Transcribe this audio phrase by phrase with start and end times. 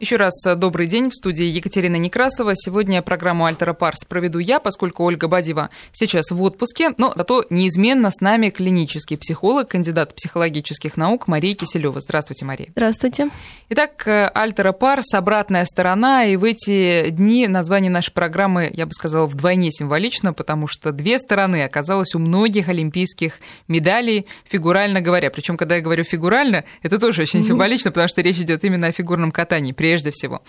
[0.00, 2.52] Еще раз э, добрый день в студии Екатерина Некрасова.
[2.56, 8.10] Сегодня программу «Альтера Парс» проведу я, поскольку Ольга Бадева сейчас в отпуске, но зато неизменно
[8.10, 12.00] с нами клинический психолог, кандидат психологических наук Мария Киселева.
[12.00, 12.70] Здравствуйте, Мария.
[12.70, 13.28] Здравствуйте.
[13.68, 18.92] Итак, э, «Альтера Парс»— обратная сторона, и в эти дни название нашей программы, я бы
[18.92, 23.38] сказала, вдвойне символично, потому что две стороны оказалось у многих олимпийских
[23.68, 25.30] медалей, фигурально говоря.
[25.30, 28.92] Причем, когда я говорю фигурально, это тоже очень символично, потому что речь идет именно о
[28.92, 30.42] фигурном катании прежде всего.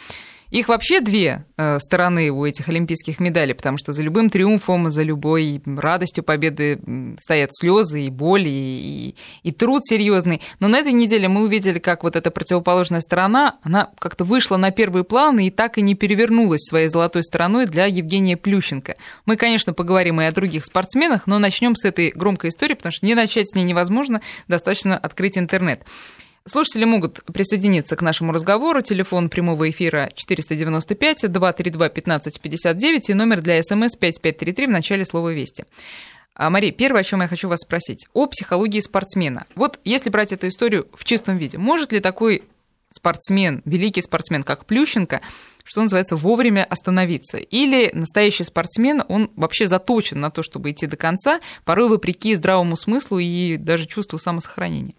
[0.52, 5.02] Их вообще две э, стороны у этих олимпийских медалей, потому что за любым триумфом, за
[5.02, 6.80] любой радостью победы
[7.20, 10.42] стоят слезы и боли, и, и труд серьезный.
[10.60, 14.72] Но на этой неделе мы увидели, как вот эта противоположная сторона, она как-то вышла на
[14.72, 18.96] первый план и так и не перевернулась своей золотой стороной для Евгения Плющенко.
[19.26, 23.06] Мы, конечно, поговорим и о других спортсменах, но начнем с этой громкой истории, потому что
[23.06, 25.86] не начать с ней невозможно, достаточно открыть интернет.
[26.48, 28.82] Слушатели могут присоединиться к нашему разговору.
[28.82, 35.66] Телефон прямого эфира 495-232-1559 и номер для СМС 5533 в начале слова «Вести».
[36.34, 39.46] А, Мария, первое, о чем я хочу вас спросить, о психологии спортсмена.
[39.54, 42.42] Вот если брать эту историю в чистом виде, может ли такой
[42.90, 45.22] спортсмен, великий спортсмен, как Плющенко,
[45.64, 47.38] что называется, вовремя остановиться?
[47.38, 52.78] Или настоящий спортсмен, он вообще заточен на то, чтобы идти до конца, порой вопреки здравому
[52.78, 54.96] смыслу и даже чувству самосохранения?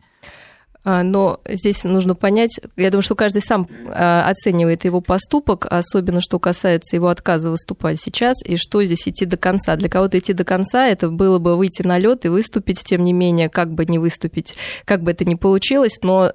[0.85, 6.21] А, но здесь нужно понять, я думаю, что каждый сам а, оценивает его поступок, особенно
[6.21, 9.77] что касается его отказа выступать сейчас, и что здесь идти до конца.
[9.77, 13.13] Для кого-то идти до конца это было бы выйти на лед и выступить, тем не
[13.13, 16.33] менее, как бы не выступить, как бы это ни получилось, но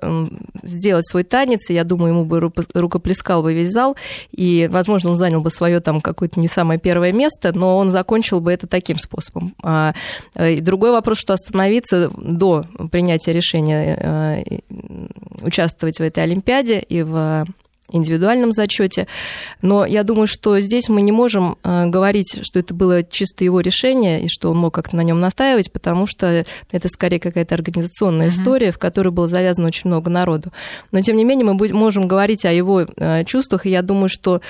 [0.64, 3.98] сделать свой танец, и я думаю, ему бы рукоплескал бы весь зал,
[4.32, 8.40] и, возможно, он занял бы свое там какое-то не самое первое место, но он закончил
[8.40, 9.56] бы это таким способом.
[9.62, 9.94] А,
[10.40, 14.37] и другой вопрос, что остановиться до принятия решения
[15.42, 17.46] участвовать в этой Олимпиаде и в
[17.92, 19.08] индивидуальном зачете.
[19.62, 23.62] Но я думаю, что здесь мы не можем э, говорить, что это было чисто его
[23.62, 28.28] решение и что он мог как-то на нем настаивать, потому что это скорее какая-то организационная
[28.28, 28.42] mm-hmm.
[28.42, 30.52] история, в которой было завязано очень много народу.
[30.92, 34.42] Но тем не менее мы можем говорить о его э, чувствах, и я думаю, что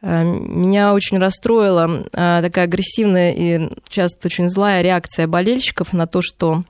[0.00, 6.64] э, меня очень расстроила такая агрессивная и часто очень злая реакция болельщиков на то, что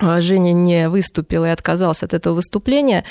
[0.00, 3.04] Женя не выступил и отказался от этого выступления.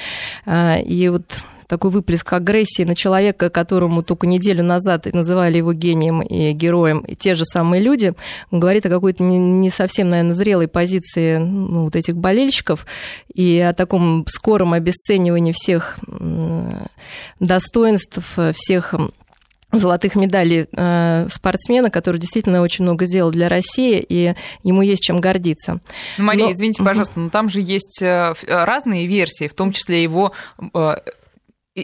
[0.45, 6.21] А, и вот такой выплеск агрессии на человека, которому только неделю назад называли его гением
[6.21, 8.13] и героем, и те же самые люди,
[8.51, 12.85] говорит о какой-то не совсем, наверное, зрелой позиции ну, вот этих болельщиков
[13.33, 15.99] и о таком скором обесценивании всех
[17.39, 18.95] достоинств, всех
[19.71, 24.33] золотых медалей э, спортсмена, который действительно очень много сделал для России, и
[24.63, 25.81] ему есть чем гордиться.
[26.17, 26.51] Ну, Мария, но...
[26.53, 30.31] извините, пожалуйста, но там же есть э, разные версии, в том числе его
[30.73, 30.95] э,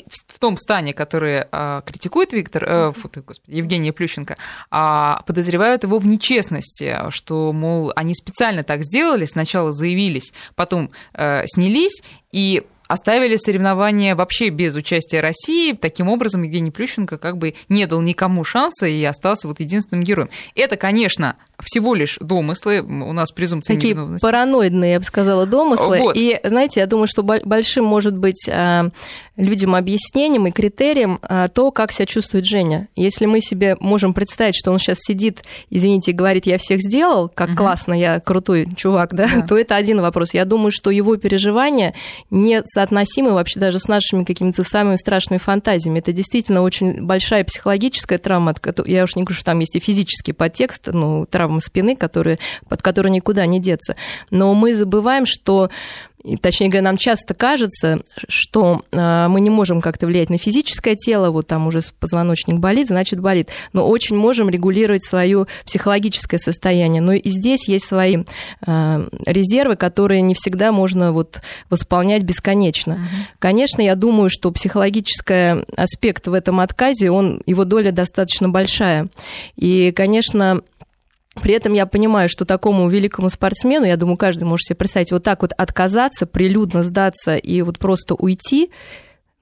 [0.07, 1.45] в том стане, который
[1.85, 4.37] критикует Виктор, э, фу, господи, Евгения Плющенко,
[4.71, 11.43] а подозревают его в нечестности, что, мол, они специально так сделали, сначала заявились, потом э,
[11.45, 12.01] снялись,
[12.31, 15.73] и оставили соревнования вообще без участия России.
[15.73, 20.29] Таким образом, Евгений Плющенко как бы не дал никому шанса и остался вот единственным героем.
[20.55, 24.23] Это, конечно, всего лишь домыслы, у нас презумпция Такие невиновности.
[24.23, 25.99] параноидные, я бы сказала, домыслы.
[25.99, 26.15] Вот.
[26.15, 28.89] И, знаете, я думаю, что большим может быть а,
[29.35, 32.87] людям объяснением и критерием а, то, как себя чувствует Женя.
[32.95, 37.29] Если мы себе можем представить, что он сейчас сидит, извините, и говорит, я всех сделал,
[37.29, 37.57] как угу.
[37.57, 40.33] классно, я крутой чувак, да, да, то это один вопрос.
[40.33, 41.93] Я думаю, что его переживания
[42.29, 45.99] не соотносимы вообще даже с нашими какими-то самыми страшными фантазиями.
[45.99, 48.55] Это действительно очень большая психологическая травма,
[48.85, 52.39] я уж не говорю, что там есть и физический подтекст, ну, травма травмы спины, которые,
[52.69, 53.95] под которые никуда не деться.
[54.31, 55.69] Но мы забываем, что
[56.23, 60.95] и, точнее говоря, нам часто кажется, что э, мы не можем как-то влиять на физическое
[60.95, 67.01] тело, вот там уже позвоночник болит, значит болит, но очень можем регулировать свое психологическое состояние.
[67.01, 68.23] Но и здесь есть свои
[68.65, 72.93] э, резервы, которые не всегда можно вот восполнять бесконечно.
[72.93, 73.35] Uh-huh.
[73.39, 79.09] Конечно, я думаю, что психологический аспект в этом отказе, он, его доля достаточно большая.
[79.57, 80.61] И, конечно,
[81.41, 85.23] при этом я понимаю, что такому великому спортсмену, я думаю, каждый может себе представить, вот
[85.23, 88.69] так вот отказаться, прилюдно сдаться и вот просто уйти,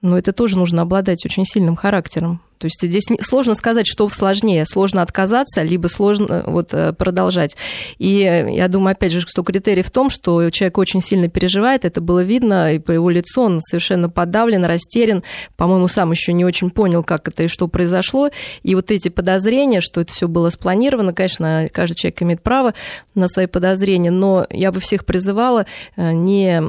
[0.00, 2.40] но это тоже нужно обладать очень сильным характером.
[2.62, 4.64] То есть здесь сложно сказать, что сложнее.
[4.66, 7.56] Сложно отказаться, либо сложно вот, продолжать.
[7.98, 12.00] И я думаю, опять же, что критерий в том, что человек очень сильно переживает, это
[12.00, 15.24] было видно, и по его лицу он совершенно подавлен, растерян,
[15.56, 18.30] по-моему, сам еще не очень понял, как это и что произошло.
[18.62, 22.74] И вот эти подозрения, что это все было спланировано, конечно, каждый человек имеет право
[23.16, 25.66] на свои подозрения, но я бы всех призывала
[25.96, 26.62] э, не...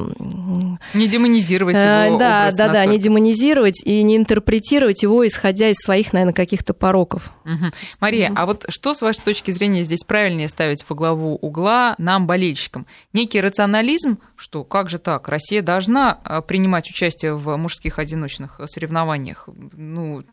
[0.92, 5.76] Не демонизировать э, его Да, да, да, не демонизировать и не интерпретировать его, исходя из
[5.84, 7.30] своих, наверное, каких-то пороков.
[7.44, 7.72] Угу.
[8.00, 12.26] Мария, а вот что, с вашей точки зрения, здесь правильнее ставить во главу угла нам,
[12.26, 12.86] болельщикам?
[13.12, 19.48] Некий рационализм, что как же так, Россия должна э, принимать участие в мужских одиночных соревнованиях,
[19.72, 20.24] ну,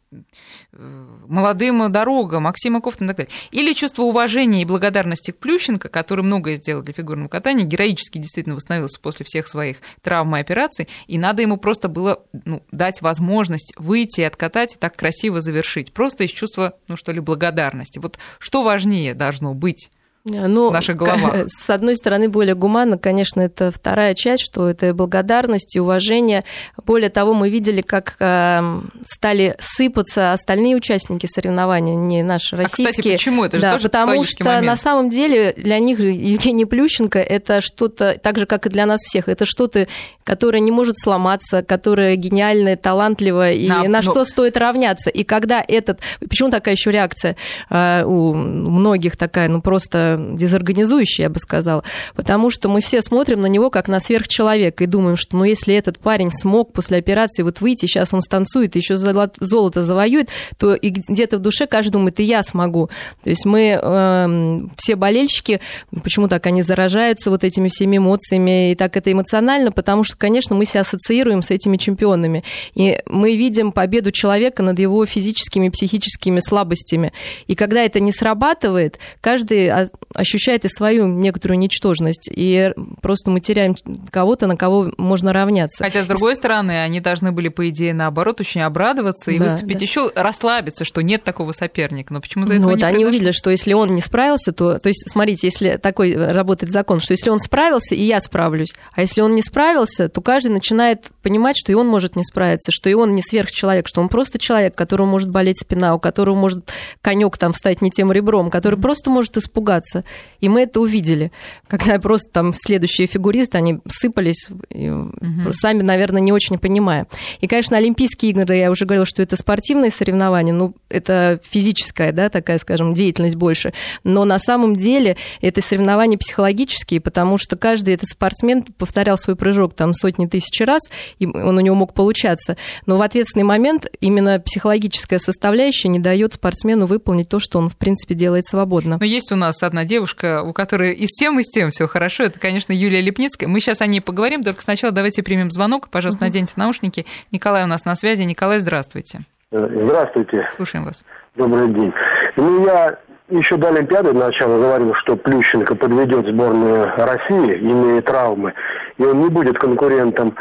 [1.28, 3.34] молодым дорога, Максима Кофтон и так далее.
[3.52, 8.56] Или чувство уважения и благодарности к Плющенко, который многое сделал для фигурного катания, героически действительно
[8.56, 13.74] восстановился после всех своих травм и операций, и надо ему просто было ну, дать возможность
[13.78, 15.94] выйти и откатать и так красиво завершить.
[15.94, 18.00] Просто из чувства, ну что ли, благодарности.
[18.00, 19.90] Вот что важнее должно быть?
[20.24, 21.48] Ну, в наших головах.
[21.48, 26.44] С одной стороны, более гуманно, конечно, это вторая часть, что это благодарность и уважение.
[26.86, 28.62] Более того, мы видели, как э,
[29.04, 32.88] стали сыпаться остальные участники соревнований, не наши российские.
[32.88, 33.46] А, кстати, почему?
[33.46, 34.68] Это же да, тоже потому что момент.
[34.68, 39.02] на самом деле для них Евгений Плющенко это что-то, так же, как и для нас
[39.02, 39.88] всех, это что-то,
[40.24, 44.02] которое не может сломаться, которое гениальное, талантливое, и да, на но...
[44.02, 45.10] что стоит равняться.
[45.10, 46.00] И когда этот...
[46.20, 47.36] Почему такая еще реакция
[47.72, 51.84] э, у многих такая, ну просто дезорганизующий, я бы сказала,
[52.16, 55.76] потому что мы все смотрим на него как на сверхчеловека и думаем, что ну если
[55.76, 60.90] этот парень смог после операции вот выйти, сейчас он станцует, еще золото завоюет, то и
[60.90, 62.90] где-то в душе каждый думает, и я смогу.
[63.24, 65.60] То есть мы э, все болельщики,
[66.04, 70.56] почему так они заражаются вот этими всеми эмоциями, и так это эмоционально, потому что, конечно,
[70.56, 72.44] мы себя ассоциируем с этими чемпионами.
[72.74, 77.14] И мы видим победу человека над его физическими, психическими слабостями.
[77.48, 79.72] И когда это не срабатывает, каждый
[80.14, 83.76] ощущает и свою некоторую ничтожность, и просто мы теряем
[84.10, 85.84] кого-то, на кого можно равняться.
[85.84, 89.78] Хотя, с другой стороны, они должны были, по идее, наоборот, очень обрадоваться и да, выступить
[89.78, 89.84] да.
[89.84, 93.50] еще расслабиться, что нет такого соперника, но почему-то этого ну, не вот они увидели, что
[93.50, 97.40] если он не справился, то, то есть, смотрите, если такой работает закон, что если он
[97.40, 101.76] справился, и я справлюсь, а если он не справился, то каждый начинает понимать, что и
[101.76, 105.30] он может не справиться, что и он не сверхчеловек, что он просто человек, которому может
[105.30, 106.72] болеть спина, у которого может
[107.02, 108.82] конек там стать не тем ребром, который mm-hmm.
[108.82, 109.91] просто может испугаться.
[110.40, 111.32] И мы это увидели,
[111.68, 115.54] когда просто там следующие фигуристы, они сыпались, угу.
[115.54, 117.08] сами, наверное, не очень понимая.
[117.42, 122.30] И, конечно, Олимпийские игры, я уже говорила, что это спортивные соревнования, ну, это физическая, да,
[122.30, 123.74] такая, скажем, деятельность больше.
[124.04, 129.74] Но на самом деле это соревнования психологические, потому что каждый этот спортсмен повторял свой прыжок
[129.74, 130.82] там сотни тысяч раз,
[131.20, 132.58] и он у него мог получаться.
[132.86, 137.78] Но в ответственный момент именно психологическая составляющая не дает спортсмену выполнить то, что он, в
[137.78, 138.98] принципе, делает свободно.
[139.00, 141.88] Но есть у нас одна девушка, у которой и с тем, и с тем все
[141.88, 142.24] хорошо.
[142.24, 143.50] Это, конечно, Юлия Лепницкая.
[143.50, 145.90] Мы сейчас о ней поговорим, только сначала давайте примем звонок.
[145.90, 147.06] Пожалуйста, наденьте наушники.
[147.32, 148.24] Николай у нас на связи.
[148.24, 149.22] Николай, здравствуйте.
[149.52, 150.48] Здравствуйте.
[150.56, 151.04] Слушаем вас.
[151.36, 151.94] Добрый день.
[152.38, 152.98] Ну, я
[153.30, 158.54] еще до Олимпиады начала говорил, что Плющенко подведет сборную России, имея травмы,
[158.98, 160.36] и он не будет конкурентом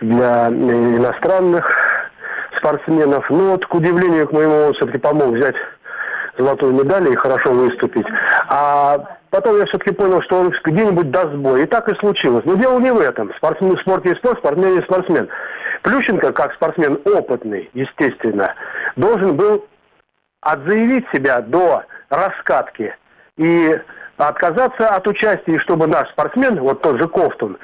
[0.00, 1.68] для иностранных
[2.56, 3.28] спортсменов.
[3.30, 5.54] Но вот, к удивлению к моему, он все-таки помог взять
[6.38, 8.06] золотую медаль и хорошо выступить.
[8.48, 11.62] А потом я все-таки понял, что он где-нибудь даст бой.
[11.62, 12.44] И так и случилось.
[12.44, 13.32] Но дело не в этом.
[13.36, 15.28] Спортсмен, спорт есть спорт, спортсмен есть спортсмен.
[15.82, 18.54] Плющенко, как спортсмен опытный, естественно,
[18.96, 19.64] должен был
[20.40, 22.94] отзаявить себя до раскатки
[23.36, 23.78] и
[24.16, 27.58] отказаться от участия, чтобы наш спортсмен, вот тот же Кофтун,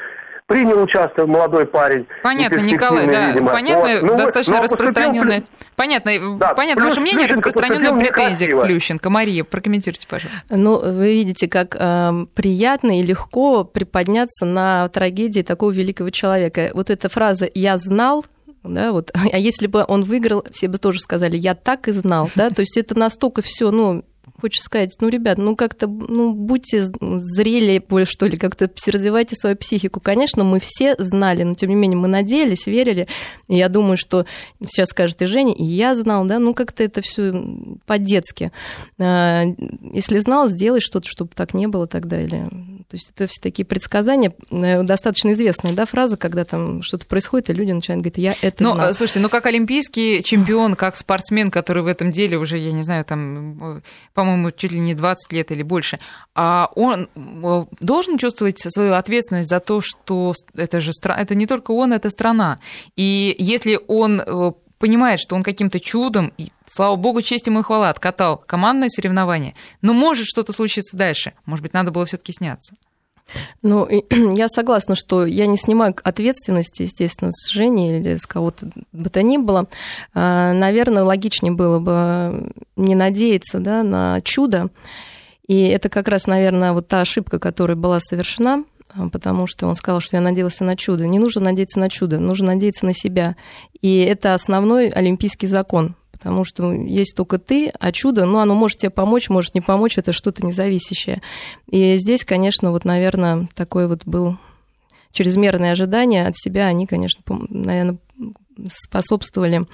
[0.47, 2.07] принял участие молодой парень.
[2.23, 3.53] Понятно, Николай, да, видимо.
[3.53, 4.03] понятно, вот.
[4.03, 5.45] ну, достаточно ну, распространенное.
[5.77, 9.11] Понятно, да, понятно ваше мнение, распространенная претензия к Плющенко.
[9.11, 10.43] Мария, прокомментируйте, пожалуйста.
[10.51, 16.71] Ну, вы видите, как э, приятно и легко приподняться на трагедии такого великого человека.
[16.75, 18.25] Вот эта фраза «я знал»,
[18.63, 19.11] да, вот.
[19.15, 22.61] А если бы он выиграл, все бы тоже сказали, я так и знал, да, то
[22.61, 24.05] есть это настолько все, ну,
[24.43, 29.55] хочется сказать, ну, ребят, ну, как-то, ну, будьте зрелее, больше, что ли, как-то развивайте свою
[29.57, 30.01] психику.
[30.01, 33.07] Конечно, мы все знали, но, тем не менее, мы надеялись, верили.
[33.47, 34.27] И я думаю, что
[34.67, 37.33] сейчас скажет и Женя, и я знал, да, ну, как-то это все
[37.87, 38.51] по-детски.
[38.99, 39.45] А,
[39.93, 42.49] если знал, сделай что-то, чтобы так не было тогда, или
[42.93, 47.49] то есть это все такие предсказания, э, достаточно известная да, фраза, когда там что-то происходит,
[47.49, 48.93] и люди начинают говорить, я это ну, знал.
[48.93, 53.07] Слушайте, ну как олимпийский чемпион, как спортсмен, который в этом деле уже, я не знаю,
[53.07, 53.83] там,
[54.13, 55.99] по-моему, чуть ли не 20 лет или больше,
[56.35, 61.73] а он э, должен чувствовать свою ответственность за то, что это же это не только
[61.73, 62.59] он, это страна.
[62.97, 67.63] И если он э, понимает, что он каким-то чудом, и, слава богу, честь ему и
[67.63, 71.35] хвала, откатал командное соревнование, но может что-то случиться дальше.
[71.47, 72.75] Может быть, надо было все таки сняться.
[73.63, 79.11] Ну, я согласна, что я не снимаю ответственности, естественно, с Жени или с кого-то бы
[79.11, 79.67] то ни было.
[80.15, 84.69] А, наверное, логичнее было бы не надеяться да, на чудо.
[85.47, 88.65] И это как раз, наверное, вот та ошибка, которая была совершена,
[88.95, 91.07] а, потому что он сказал, что я надеялся на чудо.
[91.07, 93.37] Не нужно надеяться на чудо, нужно надеяться на себя.
[93.81, 98.79] И это основной олимпийский закон, потому что есть только ты, а чудо, ну, оно может
[98.79, 101.21] тебе помочь, может не помочь, это что-то независящее.
[101.69, 104.39] И здесь, конечно, вот, наверное, такой вот был
[105.11, 107.99] чрезмерное ожидание от себя, они, конечно, наверное,
[108.73, 109.67] способствовали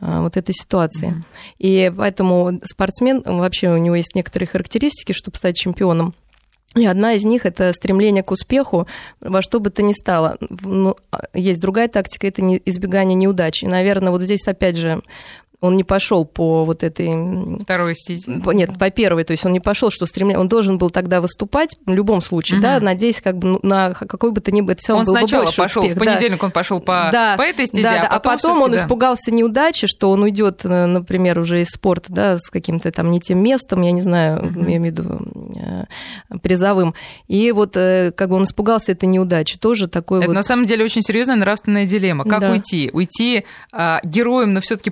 [0.00, 1.10] а, вот этой ситуации.
[1.10, 1.24] Mm-hmm.
[1.58, 6.14] И поэтому спортсмен, вообще у него есть некоторые характеристики, чтобы стать чемпионом.
[6.74, 8.86] И одна из них– это стремление к успеху
[9.20, 10.38] во что бы то ни стало.
[10.40, 13.62] Ну, а, есть другая тактика– это избегание неудач.
[13.62, 15.02] И, наверное, вот здесь, опять же,
[15.62, 17.60] он не пошел по вот этой...
[17.62, 18.28] Второй стези.
[18.28, 20.40] Нет, по первой, то есть он не пошел, что стремление...
[20.40, 22.62] Он должен был тогда выступать в любом случае, угу.
[22.64, 24.72] да, надеясь как бы на какой бы то ни было...
[24.72, 26.46] Это он сначала пошел, успех, в понедельник да.
[26.46, 28.78] он пошел по, да, по этой стезе, да, а потом, а потом он да.
[28.78, 33.20] испугался неудачи, что он уйдет, э, например, уже из спорта, да, с каким-то там не
[33.20, 34.60] тем местом, я не знаю, угу.
[34.68, 35.20] я имею в виду
[35.56, 36.94] э, призовым.
[37.28, 40.34] И вот э, как бы он испугался этой неудачи, тоже такой Это вот...
[40.34, 42.24] на самом деле очень серьезная нравственная дилемма.
[42.24, 42.50] Как да.
[42.50, 42.90] уйти?
[42.92, 44.90] Уйти а, героем, но все таки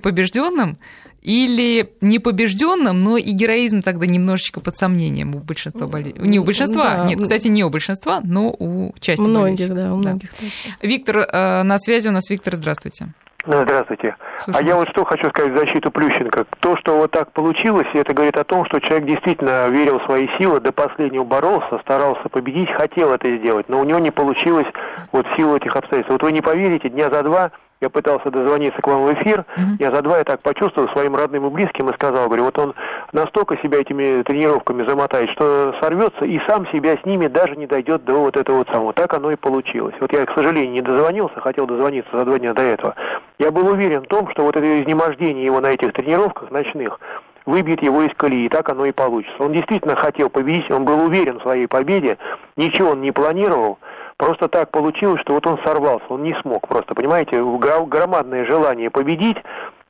[0.60, 0.78] побежденным,
[1.22, 6.26] или непобежденным, но и героизм тогда немножечко под сомнением у большинства болельщиков.
[6.26, 7.04] Не у большинства, да.
[7.04, 10.30] нет, кстати, не у большинства, но у части Многих, да, у многих.
[10.30, 10.46] Да.
[10.80, 13.08] Виктор, э, на связи у нас Виктор, здравствуйте.
[13.46, 14.16] Здравствуйте.
[14.36, 16.44] Слушаю а я вот что хочу сказать в защиту Плющенко.
[16.60, 20.28] То, что вот так получилось, это говорит о том, что человек действительно верил в свои
[20.38, 24.66] силы, до последнего боролся, старался победить, хотел это сделать, но у него не получилось
[25.12, 26.10] вот в силу этих обстоятельств.
[26.10, 29.76] Вот вы не поверите, дня за два я пытался дозвониться к вам в эфир, mm-hmm.
[29.78, 32.74] я за два я так почувствовал своим родным и близким и сказал, говорю, вот он
[33.12, 38.04] настолько себя этими тренировками замотает, что сорвется и сам себя с ними даже не дойдет
[38.04, 38.92] до вот этого вот самого.
[38.92, 39.94] Так оно и получилось.
[40.00, 42.94] Вот я, к сожалению, не дозвонился, хотел дозвониться за два дня до этого.
[43.38, 47.00] Я был уверен в том, что вот это изнемождение его на этих тренировках ночных
[47.46, 49.42] выбьет его из колеи, и так оно и получится.
[49.42, 52.18] Он действительно хотел победить, он был уверен в своей победе,
[52.56, 53.78] ничего он не планировал,
[54.20, 59.38] Просто так получилось, что вот он сорвался, он не смог просто, понимаете, громадное желание победить,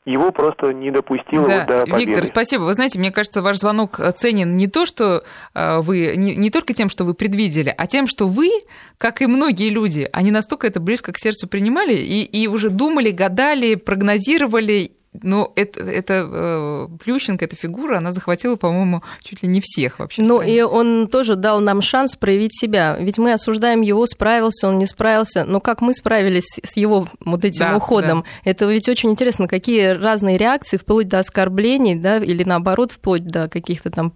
[0.04, 1.56] его просто не допустило да.
[1.56, 2.10] вот до победы.
[2.12, 2.62] Виктор, спасибо.
[2.62, 5.22] Вы знаете, мне кажется, ваш звонок ценен не то, что
[5.52, 8.50] э, вы, не, не только тем, что вы предвидели, а тем, что вы,
[8.98, 13.10] как и многие люди, они настолько это близко к сердцу принимали и, и уже думали,
[13.10, 19.60] гадали, прогнозировали но это, это э, Плющенко, эта фигура, она захватила, по-моему, чуть ли не
[19.60, 20.22] всех вообще.
[20.22, 22.96] Ну, и он тоже дал нам шанс проявить себя.
[22.96, 25.44] Ведь мы осуждаем его, справился он, не справился.
[25.44, 28.22] Но как мы справились с его вот этим да, уходом?
[28.22, 28.50] Да.
[28.50, 33.48] Это ведь очень интересно, какие разные реакции, вплоть до оскорблений, да, или наоборот, вплоть до
[33.48, 34.12] каких-то там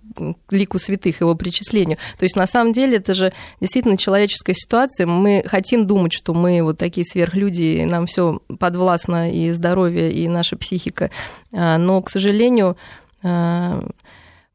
[0.51, 1.99] лику святых его причислению.
[2.19, 5.09] То есть, на самом деле, это же действительно человеческая ситуация.
[5.09, 10.57] Мы хотим думать, что мы вот такие сверхлюди, нам все подвластно, и здоровье, и наша
[10.57, 11.11] психика психика.
[11.53, 12.77] А, но, к сожалению,
[13.23, 13.85] а,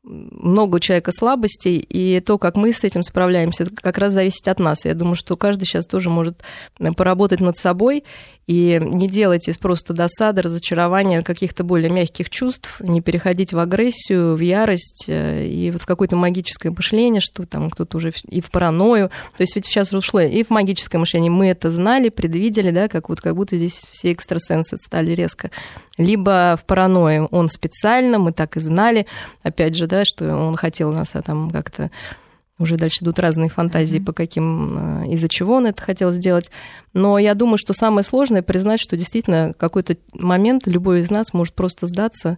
[0.10, 4.60] много у человека слабостей, и то, как мы с этим справляемся, как раз зависит от
[4.60, 4.86] нас.
[4.86, 6.42] Я думаю, что каждый сейчас тоже может
[6.96, 8.04] поработать над собой
[8.48, 14.36] и не делать из просто досады, разочарования каких-то более мягких чувств, не переходить в агрессию,
[14.36, 18.50] в ярость э, и вот в какое-то магическое мышление, что там кто-то уже и в
[18.50, 19.10] паранойю.
[19.38, 21.30] То есть ведь сейчас ушло и в магическое мышление.
[21.30, 25.52] Мы это знали, предвидели, да, как вот как будто здесь все экстрасенсы стали резко.
[26.00, 29.06] Либо в паранойю он специально, мы так и знали,
[29.44, 31.92] опять же, да, что он хотел нас а там как-то
[32.58, 36.52] уже дальше идут разные фантазии, по каким, э, из-за чего он это хотел сделать.
[36.94, 41.54] Но я думаю, что самое сложное признать, что действительно какой-то момент любой из нас может
[41.54, 42.38] просто сдаться,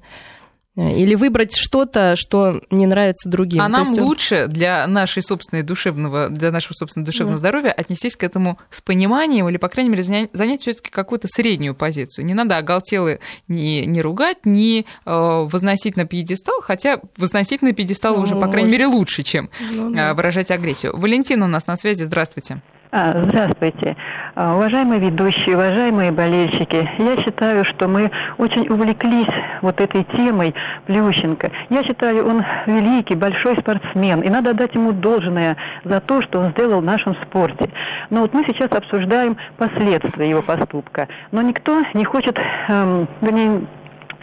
[0.89, 3.61] или выбрать что-то, что не нравится другим.
[3.61, 3.99] А нам есть...
[3.99, 7.39] лучше для нашей собственной душевного, для нашего собственного душевного да.
[7.39, 12.25] здоровья отнестись к этому с пониманием или, по крайней мере, занять, все-таки какую-то среднюю позицию.
[12.25, 18.17] Не надо оголтелы не, не ругать, не э, возносить на пьедестал, хотя возносить на пьедестал
[18.17, 20.09] ну, уже, по крайней мере, лучше, чем ну, да.
[20.09, 20.97] Э, выражать агрессию.
[20.97, 22.03] Валентина у нас на связи.
[22.03, 22.61] Здравствуйте.
[22.93, 23.95] А, здравствуйте.
[24.35, 29.29] А, уважаемые ведущие, уважаемые болельщики, я считаю, что мы очень увлеклись
[29.61, 30.53] вот этой темой
[30.87, 31.51] Плющенко.
[31.69, 35.55] Я считаю, он великий, большой спортсмен, и надо дать ему должное
[35.85, 37.69] за то, что он сделал в нашем спорте.
[38.09, 41.07] Но вот мы сейчас обсуждаем последствия его поступка.
[41.31, 43.61] Но никто не хочет, эм, вернее,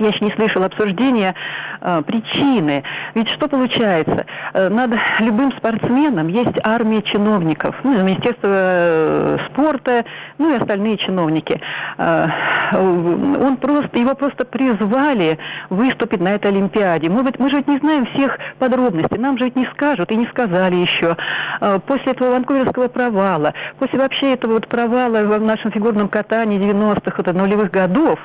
[0.01, 1.35] я еще не слышала обсуждения
[1.81, 2.83] э, причины.
[3.15, 4.27] Ведь что получается?
[4.55, 10.05] Э, над любым спортсменом есть армия чиновников, ну, Министерство э, спорта,
[10.39, 11.61] ну и остальные чиновники.
[11.99, 12.27] Э,
[12.73, 15.39] он просто, его просто призвали
[15.71, 17.09] выступить на этой Олимпиаде.
[17.09, 20.27] Мы, мы же ведь не знаем всех подробностей, нам же ведь не скажут и не
[20.27, 21.17] сказали еще.
[21.61, 27.15] Э, после этого ванкуверского провала, после вообще этого вот провала в нашем фигурном катании 90-х,
[27.17, 28.19] вот, нулевых годов,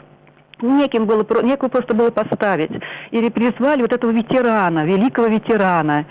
[0.64, 2.72] неким было, некого просто было поставить.
[3.12, 6.06] Или призвали вот этого ветерана, великого ветерана.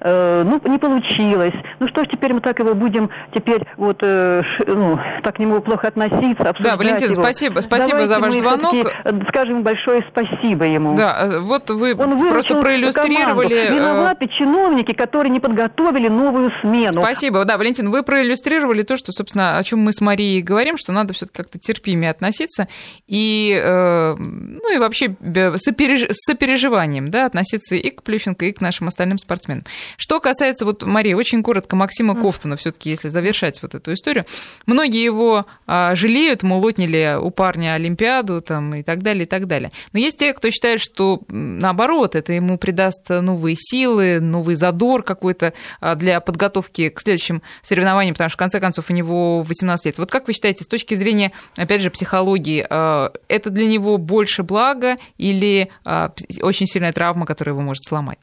[0.00, 1.54] Э, ну, не получилось.
[1.80, 5.60] Ну что ж, теперь мы так его будем теперь вот, э, ну, так к нему
[5.60, 7.22] плохо относиться, Да, Валентин, его.
[7.22, 8.74] спасибо, спасибо Давайте за ваш звонок.
[9.04, 10.96] Э, скажем большое спасибо ему.
[10.96, 13.48] Да, э, вот вы Он просто проиллюстрировали...
[13.48, 13.74] Команду.
[13.74, 17.00] Виноваты чиновники, которые не подготовили новую смену.
[17.00, 20.92] Спасибо, да, Валентин, вы проиллюстрировали то, что, собственно, о чем мы с Марией говорим, что
[20.92, 22.68] надо все-таки как-то терпимее относиться
[23.06, 25.16] и, э, ну и вообще
[25.56, 26.06] сопереж...
[26.10, 29.64] с сопереживанием, да, относиться и к Плющенко, и к нашим остальным спортсменам.
[29.96, 34.24] Что касается, вот, Мария, очень коротко, Максима Кофтона, все таки если завершать вот эту историю,
[34.66, 39.46] многие его а, жалеют, мол, отняли у парня Олимпиаду там, и так далее, и так
[39.46, 39.70] далее.
[39.92, 45.52] Но есть те, кто считает, что наоборот, это ему придаст новые силы, новый задор какой-то
[45.80, 49.98] а, для подготовки к следующим соревнованиям, потому что, в конце концов, у него 18 лет.
[49.98, 54.42] Вот как вы считаете, с точки зрения, опять же, психологии, а, это для него больше
[54.42, 58.18] блага или а, очень сильная травма, которая его может сломать?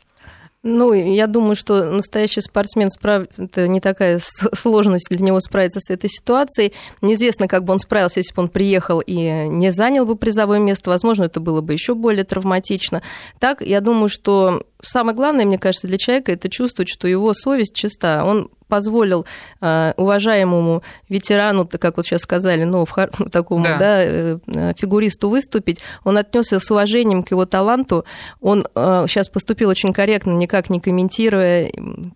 [0.67, 3.27] Ну, я думаю, что настоящий спортсмен справ...
[3.37, 6.73] это не такая сложность для него справиться с этой ситуацией.
[7.01, 9.13] Неизвестно, как бы он справился, если бы он приехал и
[9.47, 10.89] не занял бы призовое место.
[10.89, 13.03] Возможно, это было бы еще более травматично.
[13.39, 17.75] Так, я думаю, что самое главное, мне кажется, для человека это чувствовать, что его совесть
[17.75, 18.25] чиста.
[18.25, 19.25] Он позволил
[19.61, 22.93] э, уважаемому ветерану, как вот сейчас сказали, ну, в,
[23.31, 24.37] такому, да, да э,
[24.77, 28.05] фигуристу выступить, он отнесся с уважением к его таланту,
[28.41, 31.71] он э, сейчас поступил очень корректно, никак не комментируя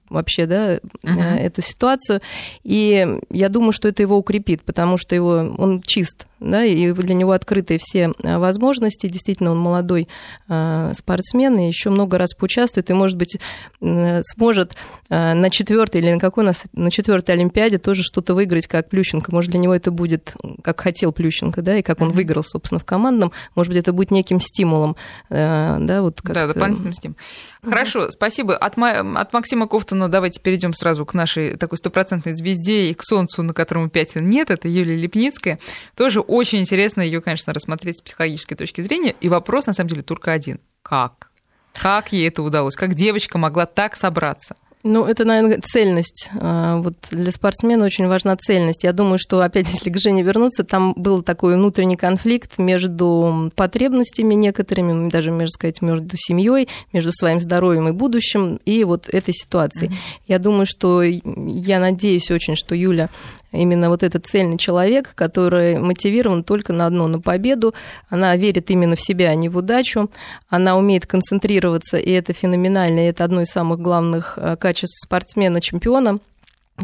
[0.10, 1.20] вообще, да, угу.
[1.20, 2.22] эту ситуацию,
[2.63, 7.15] и я думаю, что это его укрепит, потому что его, он чист, да, и для
[7.15, 10.08] него открыты все возможности, действительно, он молодой
[10.46, 13.39] спортсмен, и еще много раз поучаствует, и, может быть,
[13.79, 14.75] сможет
[15.10, 19.32] на четвертой или на какой нас на четвертой Олимпиаде тоже что-то выиграть, как Плющенко.
[19.34, 22.86] Может, для него это будет, как хотел Плющенко, да, и как он выиграл, собственно, в
[22.86, 23.32] командном.
[23.56, 24.96] Может быть, это будет неким стимулом,
[25.29, 27.18] э, да, вот как Да, дополнительным стимулом.
[27.63, 28.56] Хорошо, спасибо.
[28.56, 33.44] От, от Максима Кофтуна давайте перейдем сразу к нашей такой стопроцентной звезде и к солнцу,
[33.44, 34.50] на котором пятен нет.
[34.50, 35.60] Это Юлия Лепницкая.
[35.96, 39.15] Тоже очень интересно ее, конечно, рассмотреть с психологической точки зрения.
[39.20, 40.60] И вопрос, на самом деле, только один.
[40.82, 41.29] Как?
[41.74, 42.75] Как ей это удалось?
[42.75, 44.55] Как девочка могла так собраться?
[44.83, 46.29] Ну, это, наверное, цельность.
[46.39, 48.85] А, вот для спортсмена очень важна цельность.
[48.85, 54.35] Я думаю, что, опять, если к Жене вернуться, там был такой внутренний конфликт между потребностями
[54.35, 59.92] некоторыми, даже, можно сказать, между семьей, между своим здоровьем и будущим, и вот этой ситуацией.
[59.92, 60.24] Mm-hmm.
[60.27, 63.09] Я думаю, что я надеюсь очень, что Юля
[63.51, 67.74] именно вот этот цельный человек, который мотивирован только на одно, на победу.
[68.09, 70.09] Она верит именно в себя, а не в удачу.
[70.50, 76.20] Она умеет концентрироваться, и это феноменально, и это одно из самых главных э, качеств спортсмена-чемпиона.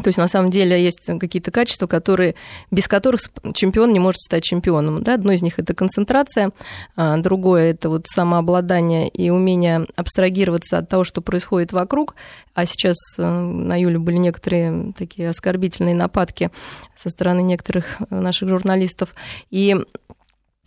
[0.02, 2.34] То есть, на самом деле, есть какие-то качества, которые,
[2.70, 3.20] без которых
[3.54, 5.02] чемпион не может стать чемпионом.
[5.02, 5.14] Да?
[5.14, 6.52] Одно из них– это концентрация,
[6.96, 12.14] а другое– это вот самообладание и умение абстрагироваться от того, что происходит вокруг.
[12.54, 16.50] А сейчас э, на Юлю были некоторые такие оскорбительные нападки
[16.94, 19.14] со стороны некоторых наших журналистов.
[19.50, 19.76] И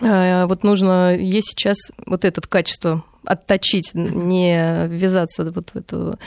[0.01, 6.17] э, вот нужно ей сейчас вот это качество отточить, не ввязаться вот в эту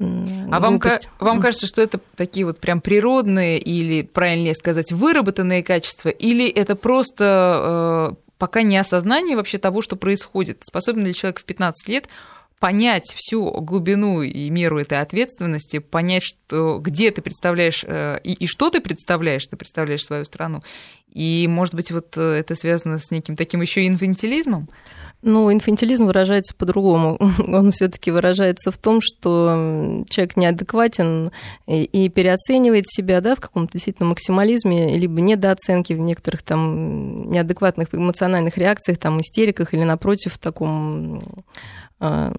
[0.00, 0.80] а вам,
[1.18, 6.74] вам кажется, что это такие вот прям природные или, правильнее сказать, выработанные качества, или это
[6.74, 10.62] просто э, пока не осознание вообще того, что происходит?
[10.64, 12.08] Способен ли человек в 15 лет
[12.58, 18.46] понять всю глубину и меру этой ответственности, понять, что, где ты представляешь э, и, и
[18.46, 20.62] что ты представляешь, ты представляешь свою страну.
[21.12, 24.68] И, может быть, вот э, это связано с неким таким еще инфантилизмом?
[25.22, 27.18] Ну, инфантилизм выражается по-другому.
[27.46, 31.30] Он все-таки выражается в том, что человек неадекватен
[31.66, 38.56] и переоценивает себя да, в каком-то действительно максимализме, либо недооценке в некоторых там неадекватных эмоциональных
[38.56, 41.22] реакциях, там, истериках или, напротив, в таком
[41.98, 42.32] а,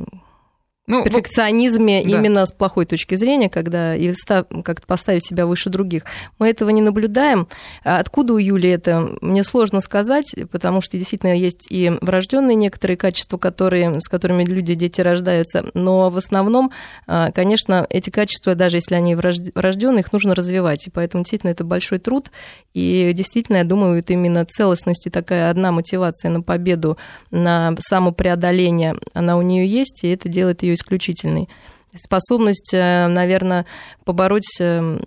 [0.88, 2.10] ну, перфекционизме да.
[2.10, 6.04] именно с плохой точки зрения, когда и как-то поставить себя выше других.
[6.39, 7.48] Мы этого не наблюдаем.
[7.84, 9.15] А откуда у Юли это?
[9.22, 14.74] Мне сложно сказать, потому что действительно есть и врожденные некоторые качества, которые, с которыми люди,
[14.74, 15.65] дети рождаются.
[15.76, 16.72] Но в основном,
[17.08, 20.88] а, конечно, эти качества, даже если они врожденные, их нужно развивать.
[20.88, 22.32] И поэтому действительно это большой труд.
[22.74, 26.98] И действительно, я думаю, это именно целостность и такая одна мотивация на победу,
[27.30, 31.49] на самопреодоление, она у нее есть, и это делает ее исключительной.
[31.95, 33.65] Способность, э, наверное,
[34.05, 34.99] побороть э,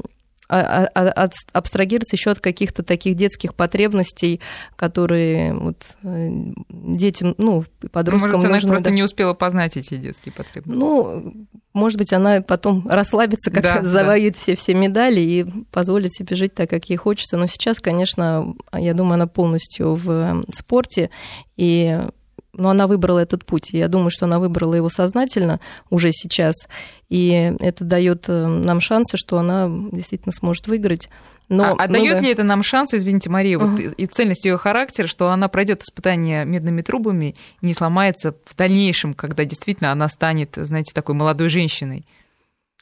[0.46, 4.40] а, а, а, абстрагироваться еще от каких-то таких детских потребностей,
[4.77, 6.29] которые вот э,
[6.68, 8.48] детям, ну, подросткам может, нужно...
[8.48, 8.90] Она просто да...
[8.90, 10.79] не успела познать эти детские потребности.
[10.79, 14.38] Ну, может быть, она потом расслабится, как да, завоюет да.
[14.38, 17.38] все все медали и позволит себе жить так, как ей хочется.
[17.38, 21.09] Но сейчас, конечно, я думаю, она полностью в спорте,
[21.57, 22.00] и
[22.57, 23.71] но она выбрала этот путь.
[23.73, 26.55] Я думаю, что она выбрала его сознательно уже сейчас.
[27.09, 31.09] И это дает э, нам шансы, что она действительно сможет выиграть.
[31.49, 31.90] Но а, а много...
[31.90, 33.88] дает ли это нам шанс, извините, Мария, uh-huh.
[33.88, 38.57] вот и цельность ее характера, что она пройдет испытание медными трубами и не сломается в
[38.57, 42.05] дальнейшем, когда действительно она станет, знаете, такой молодой женщиной?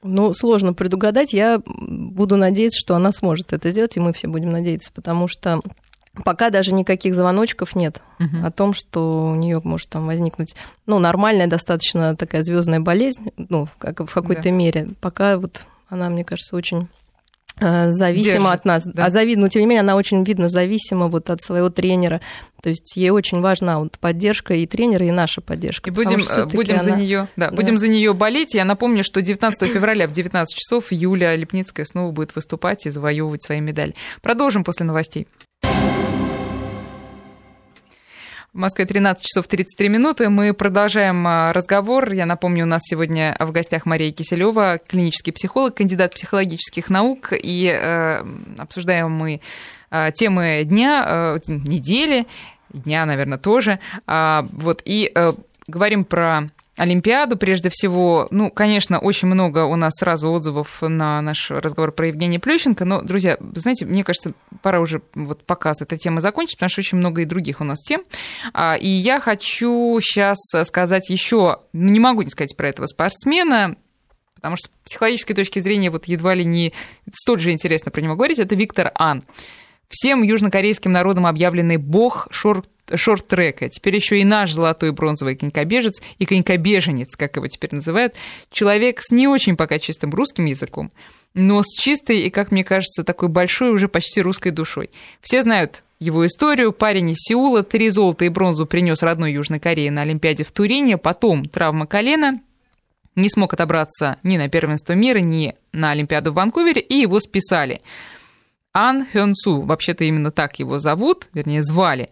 [0.03, 1.33] Ну, сложно предугадать.
[1.33, 5.61] Я буду надеяться, что она сможет это сделать, и мы все будем надеяться, потому что
[6.25, 8.45] Пока даже никаких звоночков нет угу.
[8.45, 13.67] о том, что у нее может там возникнуть, ну, нормальная достаточно такая звездная болезнь, ну,
[13.79, 14.51] как в какой-то да.
[14.51, 14.91] мере.
[15.01, 16.89] Пока вот она, мне кажется, очень
[17.61, 18.85] э, зависима Держит, от нас.
[18.85, 19.07] Да.
[19.07, 19.37] А зави...
[19.37, 22.21] но, тем не менее, она очень, видно, зависима вот от своего тренера.
[22.63, 25.89] То есть ей очень важна вот поддержка и тренера, и наша поддержка.
[25.89, 26.21] И будем,
[26.53, 26.83] будем она...
[26.83, 27.57] за нее, да, да.
[27.57, 28.55] будем за нее болеть.
[28.55, 33.43] Я напомню, что 19 февраля в 19 часов Юля Лепницкая снова будет выступать и завоевывать
[33.43, 33.95] свои медали.
[34.21, 35.27] Продолжим после новостей.
[38.53, 40.29] В Москве 13 часов 33 минуты.
[40.29, 42.13] Мы продолжаем а, разговор.
[42.13, 47.33] Я напомню, у нас сегодня в гостях Мария Киселева, клинический психолог, кандидат психологических наук.
[47.33, 48.23] И э,
[48.59, 49.41] обсуждаем мы
[49.91, 52.27] э, темы дня, э, недели,
[52.69, 53.79] дня, наверное, тоже.
[54.07, 55.33] А, вот, и э,
[55.67, 58.29] говорим про Олимпиаду прежде всего.
[58.31, 63.03] Ну, конечно, очень много у нас сразу отзывов на наш разговор про Евгения Плющенко, но,
[63.03, 64.33] друзья, знаете, мне кажется,
[64.63, 67.65] пора уже вот пока с этой темы закончить, потому что очень много и других у
[67.65, 68.03] нас тем.
[68.55, 73.77] А, и я хочу сейчас сказать еще, ну, не могу не сказать про этого спортсмена,
[74.37, 76.73] потому что с психологической точки зрения вот едва ли не
[77.15, 79.25] столь же интересно про него говорить, это Виктор Ан.
[79.91, 83.69] Всем южнокорейским народам объявленный бог шорт шорт-трека.
[83.69, 88.15] Теперь еще и наш золотой и бронзовый конькобежец и конькобеженец, как его теперь называют,
[88.51, 90.91] человек с не очень пока чистым русским языком,
[91.35, 94.91] но с чистой и, как мне кажется, такой большой уже почти русской душой.
[95.21, 96.73] Все знают его историю.
[96.73, 100.99] Парень из Сеула три золота и бронзу принес родной Южной Корее на Олимпиаде в Турине,
[100.99, 102.41] потом травма колена,
[103.15, 107.81] не смог отобраться ни на первенство мира, ни на Олимпиаду в Ванкувере, и его списали.
[108.75, 112.09] Ан Хён Су, вообще-то именно так его зовут, вернее, звали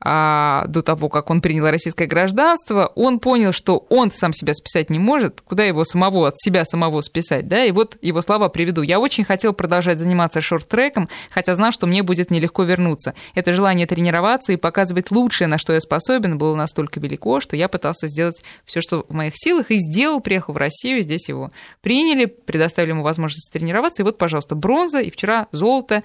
[0.00, 4.90] а, до того, как он принял российское гражданство, он понял, что он сам себя списать
[4.90, 8.82] не может, куда его самого, от себя самого списать, да, и вот его слова приведу.
[8.82, 13.14] «Я очень хотел продолжать заниматься шорт-треком, хотя знал, что мне будет нелегко вернуться.
[13.34, 17.68] Это желание тренироваться и показывать лучшее, на что я способен, было настолько велико, что я
[17.68, 22.26] пытался сделать все, что в моих силах, и сделал, приехал в Россию, здесь его приняли,
[22.26, 26.02] предоставили ему возможность тренироваться, и вот, пожалуйста, бронза, и вчера золото,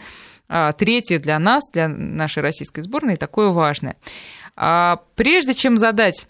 [0.78, 3.96] третье для нас, для нашей российской сборной, такое важное.
[4.56, 6.28] А, прежде чем задать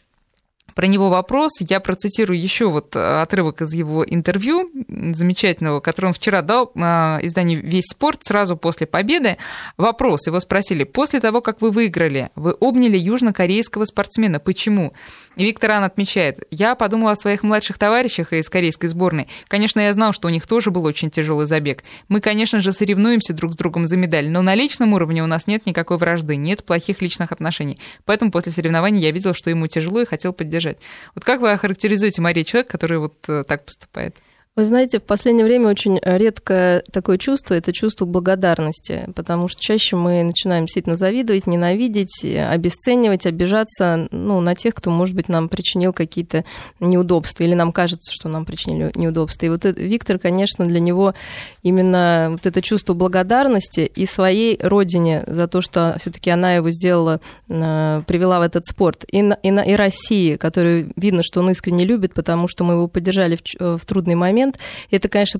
[0.75, 1.51] про него вопрос.
[1.59, 7.61] Я процитирую еще вот отрывок из его интервью замечательного, который он вчера дал а, изданию
[7.61, 9.37] «Весь спорт» сразу после победы.
[9.77, 14.39] Вопрос, его спросили, после того, как вы выиграли, вы обняли южнокорейского спортсмена.
[14.39, 14.93] Почему?
[15.35, 19.27] Виктор Ан отмечает, я подумала о своих младших товарищах из корейской сборной.
[19.47, 21.83] Конечно, я знал, что у них тоже был очень тяжелый забег.
[22.07, 25.47] Мы, конечно же, соревнуемся друг с другом за медаль, но на личном уровне у нас
[25.47, 27.77] нет никакой вражды, нет плохих личных отношений.
[28.05, 30.77] Поэтому после соревнований я видел, что ему тяжело и хотел поддержать.
[31.15, 34.15] Вот как вы охарактеризуете, Мария, человек, который вот э, так поступает?
[34.55, 39.95] Вы знаете, в последнее время очень редко такое чувство, это чувство благодарности, потому что чаще
[39.95, 45.91] мы начинаем действительно завидовать, ненавидеть, обесценивать, обижаться ну, на тех, кто, может быть, нам причинил
[45.91, 46.45] какие-то
[46.79, 49.47] неудобства, или нам кажется, что нам причинили неудобства.
[49.47, 51.15] И вот это, Виктор, конечно, для него
[51.63, 56.69] именно вот это чувство благодарности и своей родине за то, что все таки она его
[56.69, 61.85] сделала, э, привела в этот спорт, и, и, и России, которую видно, что он искренне
[61.85, 64.59] любит, потому что мы его поддержали в, в трудный момент, момент.
[64.91, 65.39] Это, конечно,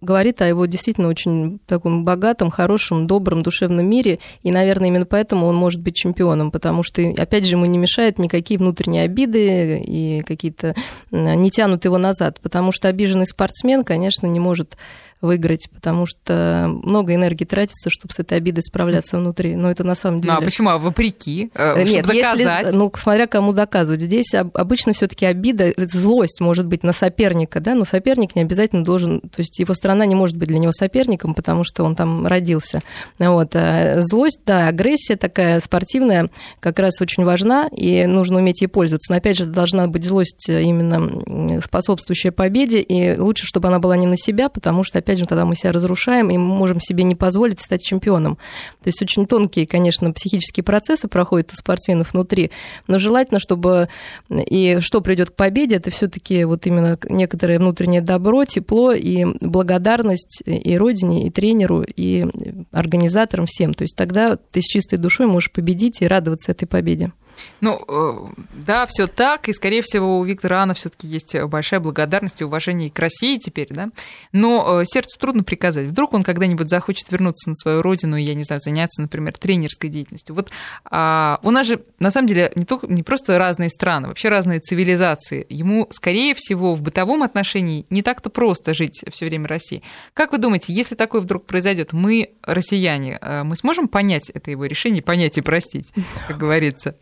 [0.00, 5.46] говорит о его действительно очень таком богатом, хорошем, добром, душевном мире, и, наверное, именно поэтому
[5.46, 10.22] он может быть чемпионом, потому что, опять же, ему не мешают никакие внутренние обиды и
[10.22, 10.74] какие-то
[11.10, 14.76] не тянут его назад, потому что обиженный спортсмен, конечно, не может
[15.20, 19.56] выиграть, потому что много энергии тратится, чтобы с этой обидой справляться внутри.
[19.56, 20.34] Но это на самом деле...
[20.34, 20.68] Ну, а почему?
[20.70, 21.50] А вопреки?
[21.54, 22.66] Э, Нет, доказать?
[22.66, 24.00] Если, ну, смотря кому доказывать.
[24.00, 28.84] Здесь обычно все таки обида, злость может быть на соперника, да, но соперник не обязательно
[28.84, 29.20] должен...
[29.20, 32.82] То есть его страна не может быть для него соперником, потому что он там родился.
[33.18, 33.56] Вот.
[33.98, 36.28] Злость, да, агрессия такая спортивная
[36.60, 39.12] как раз очень важна, и нужно уметь ей пользоваться.
[39.12, 44.06] Но, опять же, должна быть злость именно способствующая победе, и лучше, чтобы она была не
[44.06, 47.14] на себя, потому что, опять опять же, тогда мы себя разрушаем, и можем себе не
[47.14, 48.36] позволить стать чемпионом.
[48.82, 52.50] То есть очень тонкие, конечно, психические процессы проходят у спортсменов внутри,
[52.88, 53.88] но желательно, чтобы
[54.30, 60.42] и что придет к победе, это все-таки вот именно некоторое внутреннее добро, тепло и благодарность
[60.44, 62.26] и родине, и тренеру, и
[62.72, 63.72] организаторам всем.
[63.74, 67.12] То есть тогда ты с чистой душой можешь победить и радоваться этой победе.
[67.60, 72.40] Ну, э, да, все так, и, скорее всего, у Виктора Ана все-таки есть большая благодарность
[72.40, 73.88] и уважение к России теперь, да.
[74.32, 75.86] Но э, сердцу трудно приказать.
[75.86, 79.90] Вдруг он когда-нибудь захочет вернуться на свою родину и, я не знаю, заняться, например, тренерской
[79.90, 80.34] деятельностью.
[80.34, 80.50] Вот
[80.84, 84.60] а, у нас же, на самом деле, не, только, не просто разные страны, вообще разные
[84.60, 85.46] цивилизации.
[85.48, 89.82] Ему, скорее всего, в бытовом отношении не так-то просто жить все время в России.
[90.12, 94.64] Как вы думаете, если такое вдруг произойдет, мы, россияне, э, мы сможем понять это его
[94.64, 95.92] решение, понять и простить,
[96.28, 96.96] как говорится?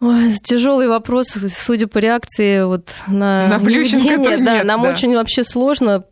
[0.00, 4.90] Ой, тяжелый вопрос, судя по реакции вот на, на Плющенко, да, нет, нам да.
[4.90, 6.04] очень вообще сложно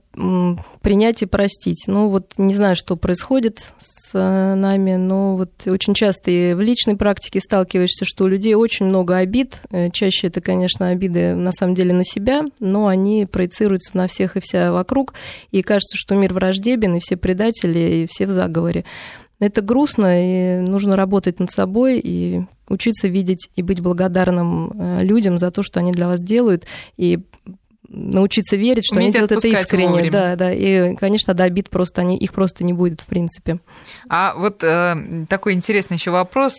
[0.80, 1.84] принять и простить.
[1.86, 6.60] Ну вот не знаю, что происходит с э, нами, но вот очень часто и в
[6.62, 9.60] личной практике сталкиваешься, что у людей очень много обид.
[9.70, 14.38] Э, чаще это, конечно, обиды на самом деле на себя, но они проецируются на всех
[14.38, 15.12] и вся вокруг,
[15.50, 18.84] и кажется, что мир враждебен, и все предатели, и все в заговоре.
[19.38, 25.38] Это грустно, и нужно работать над собой и учиться видеть и быть благодарным э, людям
[25.38, 26.64] за то, что они для вас делают,
[26.96, 27.20] и
[27.88, 29.88] научиться верить, что Уметь они делают это искренне.
[29.88, 30.10] Вовремя.
[30.10, 30.52] Да, да.
[30.52, 33.60] И, конечно, до обид просто они, их просто не будет, в принципе.
[34.08, 36.56] А вот э, такой интересный еще вопрос.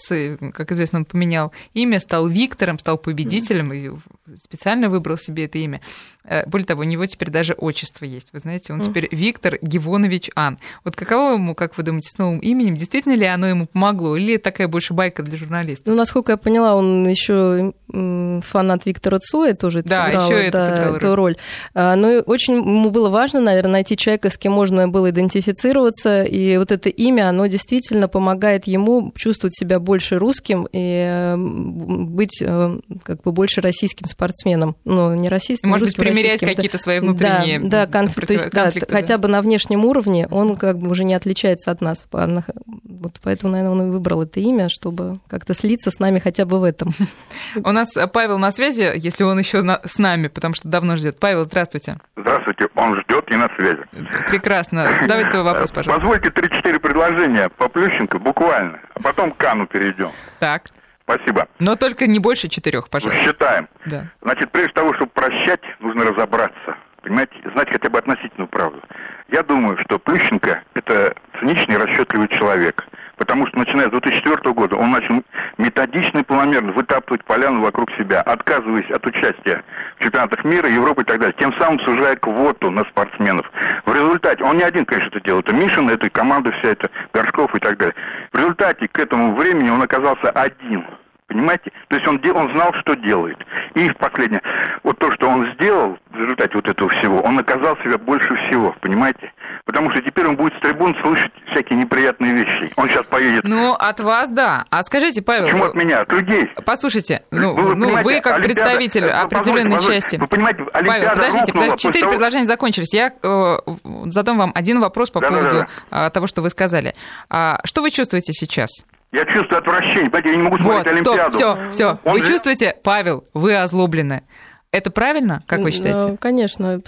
[0.54, 3.92] Как известно, он поменял имя, стал Виктором, стал победителем и
[4.36, 5.82] специально выбрал себе это имя.
[6.24, 8.34] Э, более того, у него теперь даже отчество есть.
[8.34, 10.58] Вы знаете, он теперь Виктор Гивонович Ан.
[10.84, 12.76] Вот каково ему, как вы думаете, с новым именем?
[12.76, 14.18] Действительно ли оно ему помогло?
[14.18, 15.88] Или такая больше байка для журналистов?
[15.88, 20.96] Ну, насколько я поняла, он еще фанат Виктора Цоя тоже да, сыграл, еще это сыграл
[20.96, 21.38] эту роль.
[21.74, 26.24] А, но ну, очень ему было важно, наверное, найти человека, с кем можно было идентифицироваться.
[26.24, 32.80] И вот это имя, оно действительно помогает ему чувствовать себя больше русским и быть э,
[33.04, 34.76] как бы больше российским спортсменом.
[34.84, 38.16] Ну, не российским, Может быть, примерять какие-то свои внутренние Да, да, конф...
[38.16, 38.28] против...
[38.28, 41.70] то есть, да, да, хотя бы на внешнем уровне он как бы уже не отличается
[41.70, 42.08] от нас.
[42.12, 46.60] Вот поэтому, наверное, он и выбрал это имя, чтобы как-то слиться с нами хотя бы
[46.60, 46.90] в этом.
[47.64, 51.20] У нас Павел на связи, если он еще с нами, потому что давно ждет.
[51.20, 51.98] Павел, здравствуйте.
[52.16, 53.84] Здравствуйте, он ждет и на связи.
[54.30, 54.98] Прекрасно.
[55.02, 56.02] Задавайте свой вопрос, пожалуйста.
[56.02, 60.12] Позвольте 3-4 предложения по Плющенко буквально, а потом к Кану перейдем.
[60.40, 60.64] Так.
[61.08, 61.48] Спасибо.
[61.60, 63.24] Но только не больше четырех, пожалуйста.
[63.24, 63.70] Считаем.
[63.86, 64.12] Да.
[64.22, 66.76] Значит, прежде того, чтобы прощать, нужно разобраться.
[67.02, 68.82] Понимаете, знать хотя бы относительную правду.
[69.30, 72.86] Я думаю, что Плющенко– это циничный, расчетливый человек.
[73.18, 75.24] Потому что, начиная с 2004 года, он начал
[75.58, 79.64] методично и планомерно вытаптывать поляну вокруг себя, отказываясь от участия
[79.98, 83.52] в чемпионатах мира, Европы и так далее, тем самым сужая квоту на спортсменов.
[83.86, 87.56] В результате, он не один, конечно, это делал, это Мишин, это команда вся, это Горшков
[87.56, 87.96] и так далее.
[88.32, 90.86] В результате к этому времени он оказался один–
[91.28, 91.72] Понимаете?
[91.90, 93.38] То есть он, он знал, что делает.
[93.76, 94.42] И последнее.
[94.84, 98.74] Вот то, что он сделал в результате вот этого всего, он наказал себя больше всего,
[98.80, 99.34] понимаете?
[99.66, 102.72] Потому что теперь он будет с трибун слышать всякие неприятные вещи.
[102.78, 103.44] Он сейчас поедет...
[103.44, 104.64] Ну, от вас, да.
[104.70, 105.46] А скажите, Павел...
[105.48, 106.02] Почему от меня?
[106.02, 106.50] От людей.
[106.66, 110.16] Послушайте, ну, вы, ну, вы как Олимпиада, представитель э, определенной позвольте, части...
[110.16, 112.12] Вы понимаете, Олимпиада Павел, подождите, подождите четыре того...
[112.12, 112.94] предложения закончились.
[112.94, 113.58] Я э,
[114.06, 116.10] задам вам один вопрос по да, поводу да, да.
[116.10, 116.94] того, что вы сказали.
[117.30, 118.70] А, что вы чувствуете сейчас?
[119.12, 121.38] Я чувствую отвращение, понимаете, я не могу смотреть вот, Олимпиаду.
[121.38, 122.00] Стоп, все, все.
[122.04, 122.28] Он вы же...
[122.28, 124.24] чувствуете, Павел, вы озлоблены.
[124.72, 126.08] Это правильно, как вы считаете?
[126.08, 126.82] Ну, конечно.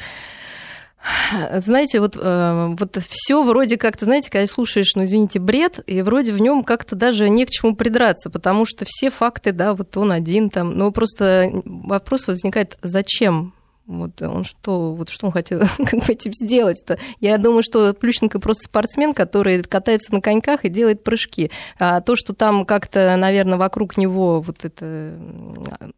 [1.60, 6.34] Знаете, вот, э, вот все вроде как-то, знаете, когда слушаешь, ну, извините, бред, и вроде
[6.34, 10.12] в нем как-то даже не к чему придраться, потому что все факты, да, вот он
[10.12, 13.54] один там, но просто вопрос возникает, зачем
[13.89, 16.99] Вот он что, вот что он хотел как бы этим сделать-то?
[17.19, 21.49] Я думаю, что Плющенко просто спортсмен, который катается на коньках и делает прыжки.
[21.80, 25.17] А то, что там как-то, наверное, вокруг него вот это,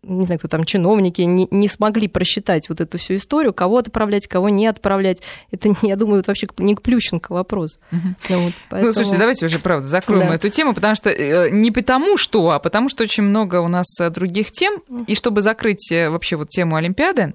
[0.04, 4.25] не знаю, кто там, чиновники не, не смогли просчитать вот эту всю историю, кого отправлять,
[4.25, 7.77] кого не отправлять, это, я думаю, вот вообще не к Плющенко вопрос.
[7.91, 8.15] Угу.
[8.30, 8.88] Ну, вот, поэтому...
[8.88, 10.36] ну, слушайте, давайте уже, правда, закроем да.
[10.36, 13.88] эту тему, потому что э, не потому что, а потому что очень много у нас
[14.12, 17.34] других тем, и чтобы закрыть э, вообще вот тему Олимпиады,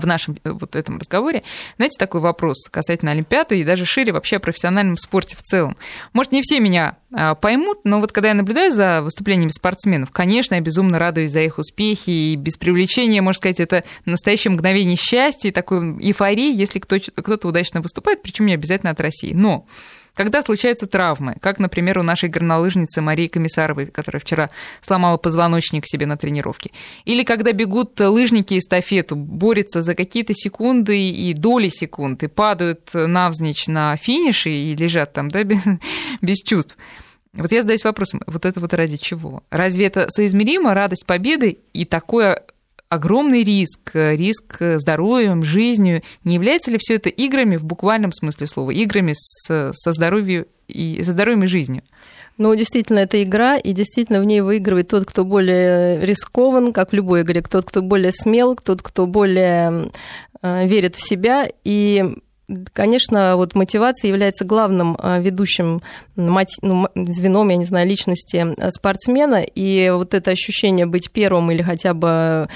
[0.00, 1.42] в нашем э, вот этом разговоре,
[1.76, 5.76] знаете, такой вопрос касательно Олимпиады и даже шире вообще о профессиональном спорте в целом.
[6.12, 10.54] Может, не все меня а, поймут, но вот когда я наблюдаю за выступлениями спортсменов, конечно,
[10.54, 15.48] я безумно радуюсь за их успехи, и без привлечения, можно сказать, это настоящее мгновение счастья
[15.48, 19.32] и такой эйфории, если кто-то удачно выступает, причем не обязательно от России.
[19.32, 19.66] Но
[20.14, 26.06] когда случаются травмы, как, например, у нашей горнолыжницы Марии Комиссаровой, которая вчера сломала позвоночник себе
[26.06, 26.70] на тренировке,
[27.04, 33.66] или когда бегут лыжники эстафету, борются за какие-то секунды и доли секунд, и падают навзничь
[33.66, 35.62] на финише и лежат там, да, без,
[36.20, 36.76] без чувств.
[37.32, 39.42] Вот я задаюсь вопросом, вот это вот ради чего?
[39.50, 42.42] Разве это соизмеримо радость победы и такое
[42.92, 46.02] огромный риск, риск здоровьем, жизнью.
[46.24, 51.02] Не является ли все это играми в буквальном смысле слова, играми с, со, здоровьем и,
[51.02, 51.82] со здоровьем и жизнью?
[52.36, 56.94] Ну, действительно, это игра, и действительно в ней выигрывает тот, кто более рискован, как в
[56.94, 59.90] любой игре, тот, кто более смел, тот, кто более
[60.42, 61.48] э, верит в себя.
[61.64, 62.04] И
[62.72, 65.80] Конечно, вот мотивация является главным а, ведущим
[66.16, 66.38] ну,
[66.94, 71.94] звеном, я не знаю, личности а, спортсмена, и вот это ощущение быть первым или хотя
[71.94, 72.48] бы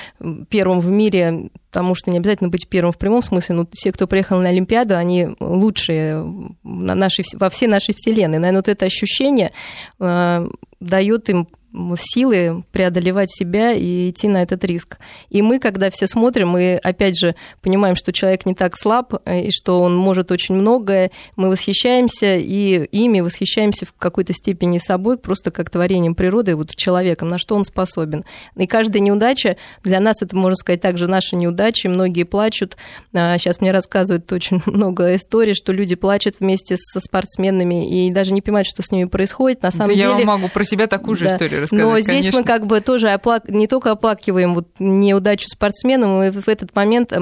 [0.49, 4.07] первым в мире, потому что не обязательно быть первым в прямом смысле, но все, кто
[4.07, 6.17] приехал на Олимпиаду, они лучшие
[6.65, 8.39] на нашей, во всей нашей вселенной.
[8.39, 9.53] Наверное, вот это ощущение
[10.01, 10.49] э,
[10.81, 11.49] дает им
[11.97, 14.99] силы преодолевать себя и идти на этот риск.
[15.29, 19.47] И мы, когда все смотрим, мы опять же понимаем, что человек не так слаб, э,
[19.47, 25.19] и что он может очень многое, мы восхищаемся и ими восхищаемся в какой-то степени собой,
[25.19, 28.25] просто как творением природы, вот человеком, на что он способен.
[28.57, 32.77] И каждая неудача, для нас это, можно сказать, также наши неудачи, многие плачут.
[33.13, 38.33] Сейчас а, мне рассказывают очень много историй, что люди плачут вместе со спортсменами и даже
[38.33, 39.63] не понимают, что с ними происходит.
[39.63, 40.21] На самом да деле...
[40.21, 41.35] Я могу про себя такую же да.
[41.35, 41.85] историю рассказать.
[41.85, 42.39] Но здесь конечно.
[42.39, 43.49] мы как бы тоже оплак...
[43.49, 47.13] не только оплакиваем вот неудачу спортсмена, мы в этот момент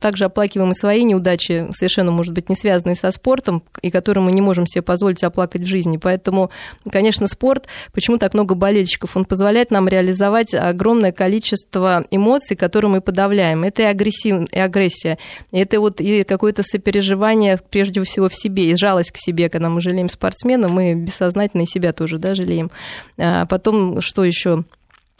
[0.00, 4.32] также оплакиваем и свои неудачи, совершенно, может быть, не связанные со спортом, и которые мы
[4.32, 5.96] не можем себе позволить оплакать в жизни.
[5.96, 6.50] Поэтому,
[6.90, 13.00] конечно, спорт, почему так много болельщиков, он позволяет нам реализовать огромное количество эмоций, которые мы
[13.00, 13.64] подавляем.
[13.64, 14.48] Это и, агрессив...
[14.50, 15.18] и агрессия,
[15.52, 19.80] это вот и какое-то сопереживание, прежде всего, в себе, и жалость к себе, когда мы
[19.80, 22.70] жалеем спортсмена, мы бессознательно и себя тоже да, жалеем.
[23.18, 24.64] А потом что еще?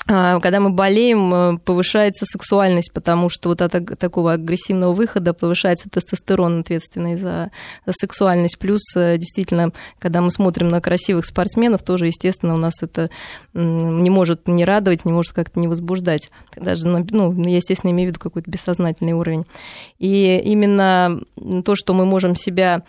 [0.06, 5.88] А, когда мы болеем, э, повышается сексуальность, потому что вот от такого агрессивного выхода повышается
[5.88, 7.50] тестостерон, ответственный за,
[7.86, 8.58] за сексуальность.
[8.58, 13.08] Плюс, э, действительно, когда мы смотрим на красивых спортсменов, тоже, естественно, у нас это
[13.54, 16.30] не может не радовать, не может как-то не возбуждать.
[16.54, 19.46] Даже, ну, я, естественно, имею в виду какой-то бессознательный уровень.
[19.98, 21.18] И именно
[21.64, 22.82] то, что мы можем себя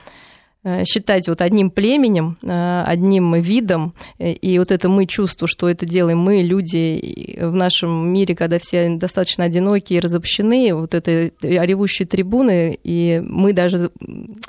[0.85, 5.85] считать вот одним племенем, э, одним видом, э, и вот это мы чувство, что это
[5.85, 12.07] делаем мы, люди в нашем мире, когда все достаточно одинокие и разобщены, вот это ревущие
[12.07, 13.91] трибуны, и мы даже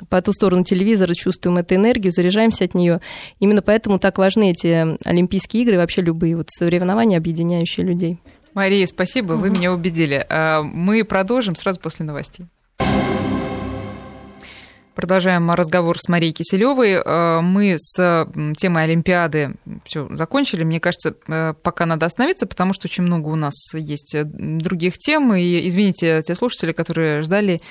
[0.09, 2.99] по ту сторону телевизора чувствуем эту энергию, заряжаемся от нее.
[3.39, 8.17] Именно поэтому так важны эти Олимпийские игры, вообще любые вот соревнования, объединяющие людей.
[8.53, 10.25] Мария, спасибо, вы меня убедили.
[10.63, 12.47] Мы продолжим сразу после новостей.
[14.97, 16.93] Продолжаем разговор с Марией Киселевой.
[16.93, 19.53] Э, мы с темой Олимпиады
[19.85, 20.63] все закончили.
[20.63, 24.97] Мне кажется, э, пока надо остановиться, потому что очень много у нас есть э, других
[24.97, 25.35] тем.
[25.35, 27.61] И извините те слушатели, которые ждали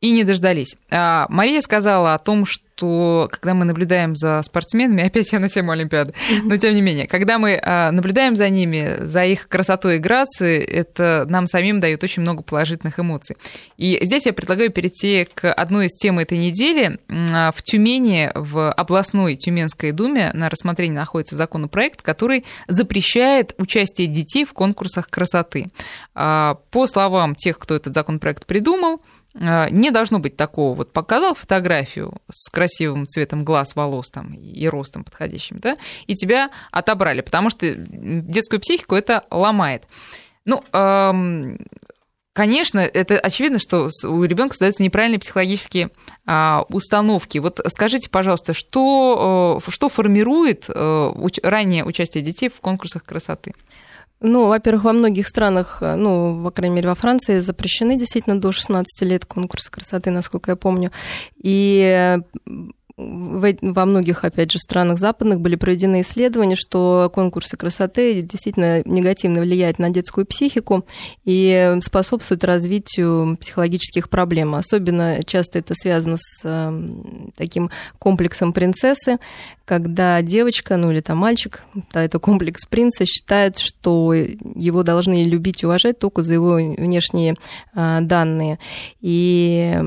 [0.00, 0.76] и не дождались.
[0.90, 5.72] А, Мария сказала о том, что когда мы наблюдаем за спортсменами, опять я на тему
[5.72, 9.98] Олимпиады, но тем не менее, когда мы а, наблюдаем за ними, за их красотой и
[9.98, 13.36] грацией, это нам самим дает очень много положительных эмоций.
[13.76, 17.00] И здесь я предлагаю перейти к одной из тем этой недели.
[17.08, 24.44] А, в Тюмени, в областной Тюменской думе на рассмотрении находится законопроект, который запрещает участие детей
[24.44, 25.66] в конкурсах красоты.
[26.14, 30.74] По словам тех, кто этот законопроект придумал, а, не должно быть такого.
[30.74, 36.50] Вот показал фотографию с красивым цветом глаз, волос там, и ростом подходящим, да, и тебя
[36.70, 39.84] отобрали, потому что детскую психику это ломает.
[40.44, 40.62] Ну,
[42.32, 45.90] конечно, это очевидно, что у ребенка создаются неправильные психологические
[46.24, 47.38] а, установки.
[47.38, 53.54] Вот скажите, пожалуйста, что, что формирует э, раннее участие детей в конкурсах красоты?
[54.20, 58.50] Ну, во-первых, во многих странах, э, ну, по крайней мере, во Франции запрещены действительно до
[58.52, 60.90] 16 лет конкурсы красоты, насколько я помню.
[61.36, 62.18] И
[62.98, 69.78] во многих, опять же, странах западных были проведены исследования, что конкурсы красоты действительно негативно влияют
[69.78, 70.84] на детскую психику
[71.24, 74.56] и способствуют развитию психологических проблем.
[74.56, 79.18] Особенно часто это связано с эм, таким комплексом принцессы,
[79.68, 85.62] когда девочка, ну или там мальчик, да, это комплекс принца, считает, что его должны любить
[85.62, 87.36] и уважать только за его внешние
[87.74, 88.58] а, данные.
[89.02, 89.78] И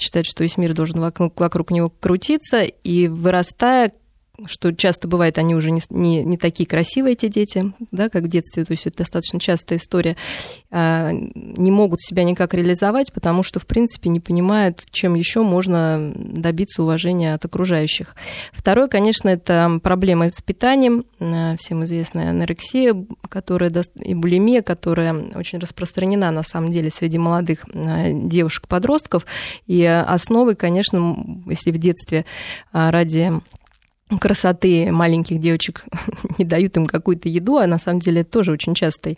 [0.00, 3.92] считает, что весь мир должен вокруг, вокруг него крутиться, и вырастая,
[4.46, 8.28] что часто бывает, они уже не, не, не такие красивые, эти дети, да, как в
[8.28, 10.16] детстве, то есть это достаточно частая история,
[10.70, 16.12] а, не могут себя никак реализовать, потому что, в принципе, не понимают, чем еще можно
[16.14, 18.14] добиться уважения от окружающих.
[18.52, 22.94] Второе, конечно, это проблемы с питанием, а, всем известная анорексия,
[23.28, 29.26] которая, и булимия, которая очень распространена, на самом деле, среди молодых а, девушек-подростков,
[29.66, 32.24] и основой, конечно, если в детстве
[32.72, 33.32] ради
[34.20, 35.84] красоты маленьких девочек
[36.38, 39.16] не дают им какую-то еду, а на самом деле это тоже очень частая,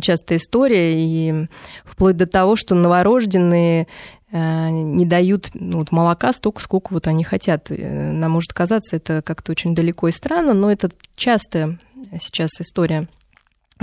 [0.00, 1.48] частая история, и
[1.84, 3.88] вплоть до того, что новорожденные
[4.30, 7.70] э, не дают ну, вот молока столько, сколько вот они хотят.
[7.70, 11.78] Э, нам может казаться это как-то очень далеко и странно, но это частая
[12.20, 13.08] сейчас история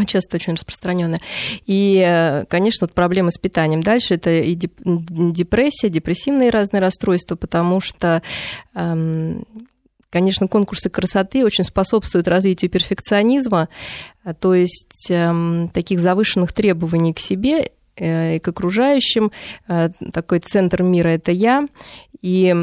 [0.05, 1.21] часто очень распространенная.
[1.65, 3.81] И, э, конечно, вот проблемы с питанием.
[3.81, 8.21] Дальше это и депрессия, депрессивные разные расстройства, потому что
[8.73, 9.45] эм,
[10.15, 13.67] Конечно, конкурсы красоты очень способствуют развитию перфекционизма,
[14.23, 19.33] а, то есть эм, таких завышенных требований к себе э, и к окружающим.
[19.67, 21.67] Э, такой центр мира это я.
[22.21, 22.55] И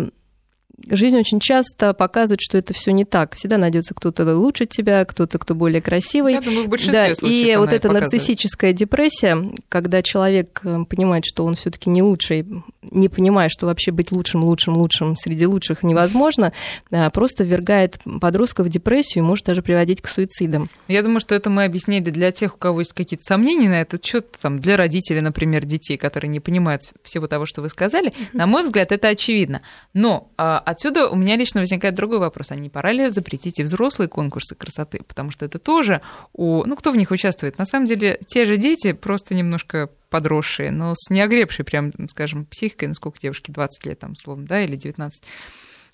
[0.88, 3.34] жизнь очень часто показывает, что это все не так.
[3.34, 6.32] Всегда найдется кто-то лучше тебя, кто-то, кто более красивый.
[6.32, 9.36] Я думаю, в большинстве да, случаев И вот эта нарциссическая депрессия,
[9.68, 12.46] когда человек э, понимает, что он все-таки не лучший,
[12.90, 16.52] не понимая, что вообще быть лучшим, лучшим, лучшим среди лучших невозможно,
[16.90, 20.68] э, просто ввергает подростка в депрессию и может даже приводить к суицидам.
[20.88, 24.04] Я думаю, что это мы объяснили для тех, у кого есть какие-то сомнения на этот
[24.04, 28.12] счет, там, для родителей, например, детей, которые не понимают всего того, что вы сказали.
[28.32, 29.62] На мой взгляд, это очевидно.
[29.94, 32.50] Но а, отсюда у меня лично возникает другой вопрос.
[32.50, 35.00] А не пора ли запретить и взрослые конкурсы красоты?
[35.06, 36.00] Потому что это тоже
[36.32, 36.64] у...
[36.64, 37.58] Ну, кто в них участвует?
[37.58, 42.88] На самом деле, те же дети, просто немножко подросшие, но с неогребшей, прям, скажем, психикой,
[42.88, 45.24] ну, сколько девушки, 20 лет, там, условно, да, или 19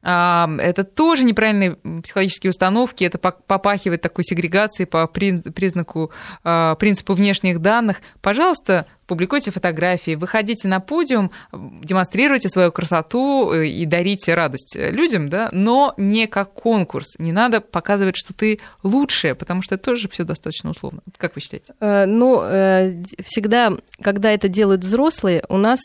[0.00, 6.12] это тоже неправильные психологические установки, это попахивает такой сегрегацией по признаку,
[6.44, 8.00] а, принципу внешних данных.
[8.20, 15.48] Пожалуйста, публикуйте фотографии, выходите на подиум, демонстрируйте свою красоту э, и дарите радость людям, да,
[15.50, 17.16] но не как конкурс.
[17.18, 21.00] Не надо показывать, что ты лучшая, потому что это тоже все достаточно условно.
[21.16, 21.72] Как вы считаете?
[21.80, 25.80] Э, ну, э, всегда, когда это делают взрослые, у нас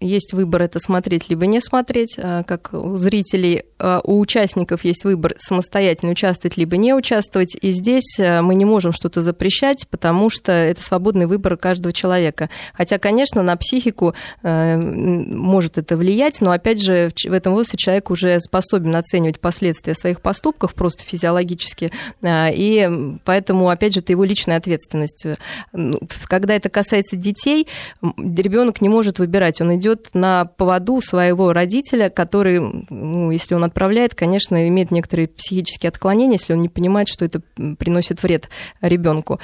[0.00, 6.12] есть выбор это смотреть либо не смотреть, как у зрителей, у участников есть выбор самостоятельно
[6.12, 11.26] участвовать либо не участвовать, и здесь мы не можем что-то запрещать, потому что это свободный
[11.26, 12.50] выбор каждого человека человека.
[12.74, 18.10] Хотя, конечно, на психику э, может это влиять, но, опять же, в этом возрасте человек
[18.10, 21.90] уже способен оценивать последствия своих поступков просто физиологически,
[22.22, 25.26] э, и поэтому, опять же, это его личная ответственность.
[25.72, 27.66] Ну, когда это касается детей,
[28.02, 32.60] ребенок не может выбирать, он идет на поводу своего родителя, который,
[32.90, 37.40] ну, если он отправляет, конечно, имеет некоторые психические отклонения, если он не понимает, что это
[37.78, 38.48] приносит вред
[38.80, 39.40] ребенку.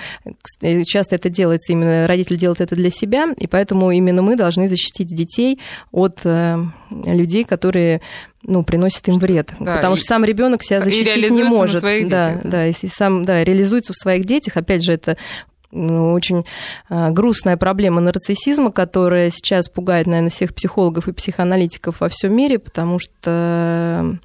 [0.84, 5.08] Часто это делается именно, родитель делает это для себя, и поэтому именно мы должны защитить
[5.08, 5.60] детей
[5.92, 6.58] от э,
[6.90, 8.00] людей, которые
[8.42, 9.52] ну, приносят им вред.
[9.60, 11.82] Да, потому что сам ребенок себя защитить не может.
[11.82, 15.16] да, детях, да, да, если сам да, реализуется в своих детях, опять же, это
[15.72, 16.44] ну, очень
[16.88, 22.58] э, грустная проблема нарциссизма, которая сейчас пугает, наверное, всех психологов и психоаналитиков во всем мире,
[22.58, 24.18] потому что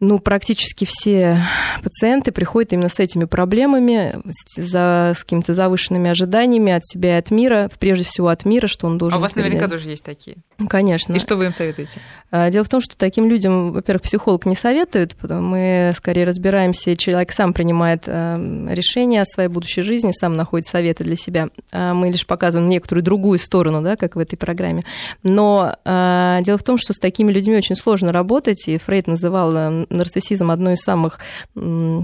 [0.00, 1.42] ну, практически все
[1.82, 4.18] пациенты приходят именно с этими проблемами,
[4.56, 8.86] за, с какими-то завышенными ожиданиями от себя и от мира, прежде всего от мира, что
[8.86, 9.16] он должен...
[9.16, 10.38] А у вас наверняка тоже есть такие?
[10.68, 11.14] Конечно.
[11.14, 12.00] И что вы им советуете?
[12.30, 16.96] А, дело в том, что таким людям, во-первых, психолог не советует, потому мы скорее разбираемся,
[16.96, 18.38] человек сам принимает а,
[18.70, 21.48] решение о своей будущей жизни, сам находит советы для себя.
[21.72, 24.84] А мы лишь показываем некоторую другую сторону, да, как в этой программе.
[25.22, 30.50] Но дело в том, что с такими людьми очень сложно работать, и Фрейд называл нарциссизм
[30.50, 31.18] одной из самых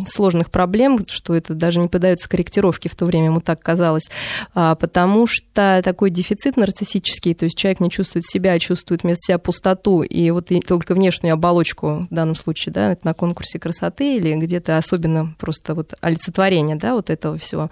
[0.07, 4.09] сложных проблем, что это даже не подается корректировке в то время, ему так казалось,
[4.55, 9.27] а, потому что такой дефицит нарциссический, то есть человек не чувствует себя, а чувствует вместо
[9.27, 14.17] себя пустоту, и вот только внешнюю оболочку в данном случае, да, это на конкурсе красоты
[14.17, 17.63] или где-то особенно просто вот олицетворение, да, вот этого всего.
[17.63, 17.71] Mm-hmm.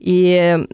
[0.00, 0.66] И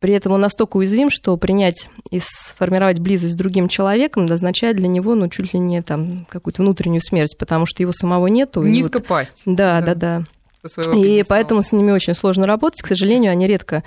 [0.00, 4.88] при этом он настолько уязвим, что принять и сформировать близость с другим человеком означает для
[4.88, 8.62] него, ну, чуть ли не там какую-то внутреннюю смерть, потому что его самого нету.
[8.62, 9.06] Низко вот...
[9.06, 9.42] пасть.
[9.44, 10.22] Да, да, да.
[10.62, 10.94] да.
[10.94, 12.82] И поэтому с ними очень сложно работать.
[12.82, 13.82] К сожалению, они редко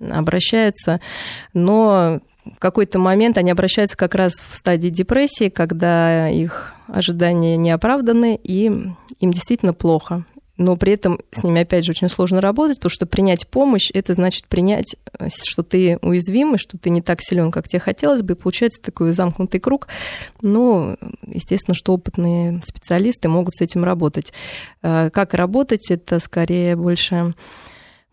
[0.00, 1.00] обращаются,
[1.54, 7.70] но в какой-то момент они обращаются как раз в стадии депрессии, когда их ожидания не
[7.70, 8.66] оправданы, и
[9.20, 10.24] им действительно плохо
[10.58, 14.12] но при этом с ними, опять же, очень сложно работать, потому что принять помощь, это
[14.14, 18.34] значит принять, э, что ты уязвимый, что ты не так силен, как тебе хотелось бы,
[18.34, 19.88] и получается такой замкнутый круг.
[20.42, 20.96] Но,
[21.26, 24.32] естественно, что опытные специалисты могут с этим работать.
[24.82, 27.34] Э, как работать, это скорее больше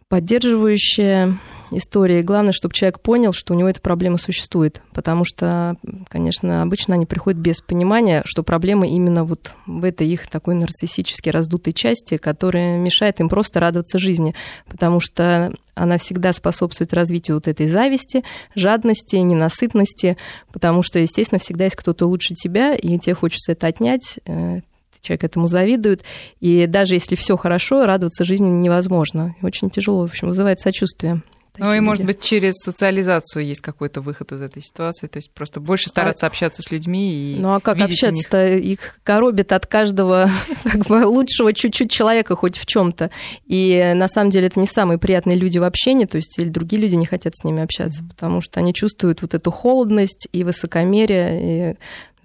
[0.10, 1.40] поддерживающая
[1.72, 2.20] история.
[2.20, 4.82] И главное, чтобы человек понял, что у него эта проблема существует.
[4.94, 5.78] Потому что,
[6.10, 11.30] конечно, обычно они приходят без понимания, что проблема именно вот в этой их такой нарциссически
[11.30, 14.36] раздутой части, которая мешает им просто радоваться жизни.
[14.68, 18.24] Потому что она всегда способствует развитию вот этой зависти,
[18.56, 20.18] жадности, ненасытности,
[20.54, 24.62] потому что, естественно, всегда есть кто-то лучше тебя, и тебе хочется это отнять, э,
[25.06, 26.04] человек этому завидует.
[26.40, 29.36] И даже если все хорошо, радоваться жизни невозможно.
[29.42, 31.22] Очень тяжело, в общем, вызывает сочувствие.
[31.58, 31.86] Ну и, люди.
[31.86, 36.26] может быть, через социализацию есть какой-то выход из этой ситуации, то есть просто больше стараться
[36.26, 36.28] а...
[36.28, 38.56] общаться с людьми и Ну а как общаться-то?
[38.56, 40.30] Их коробит от каждого
[40.64, 43.10] как бы лучшего чуть-чуть человека хоть в чем то
[43.46, 46.82] И на самом деле это не самые приятные люди в общении, то есть или другие
[46.82, 51.72] люди не хотят с ними общаться, потому что они чувствуют вот эту холодность и высокомерие,
[51.72, 51.78] и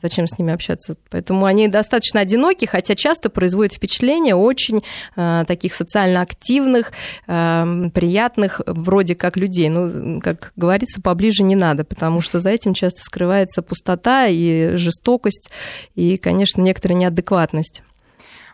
[0.02, 0.96] Зачем с ними общаться?
[1.10, 4.82] Поэтому они достаточно одиноки, хотя часто производят впечатление очень
[5.16, 6.92] э, таких социально активных,
[7.26, 9.68] э, приятных, вроде как людей.
[9.68, 15.50] Ну, как говорится, поближе не надо, потому что за этим часто скрывается пустота и жестокость,
[15.94, 17.82] и, конечно, некоторая неадекватность.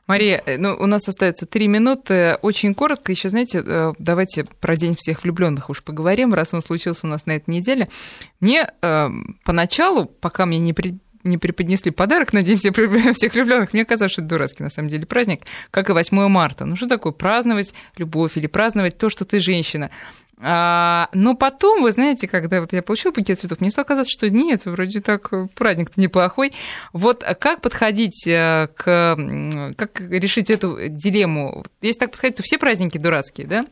[0.07, 2.39] Мария, э, ну, у нас остается три минуты.
[2.43, 7.07] Очень коротко, еще, знаете, э, давайте про День всех влюбленных уж поговорим, раз он случился
[7.07, 7.89] у нас на этой неделе.
[8.39, 9.09] Мне э,
[9.45, 12.57] поначалу, пока мне не, при, не преподнесли подарок на День
[13.15, 16.65] всех влюбленных, мне казалось, что это дурацкий на самом деле праздник, как и 8 марта.
[16.65, 19.91] Ну что такое праздновать любовь или праздновать то, что ты женщина?
[20.39, 24.29] А, но потом, вы знаете, когда вот я получила букет цветов, мне стало казаться, что
[24.29, 26.53] нет, вроде так праздник-то неплохой.
[26.93, 29.17] Вот как подходить э, к...
[29.77, 31.65] Как решить эту дилемму?
[31.81, 33.67] Если так подходить, то все праздники дурацкие, да?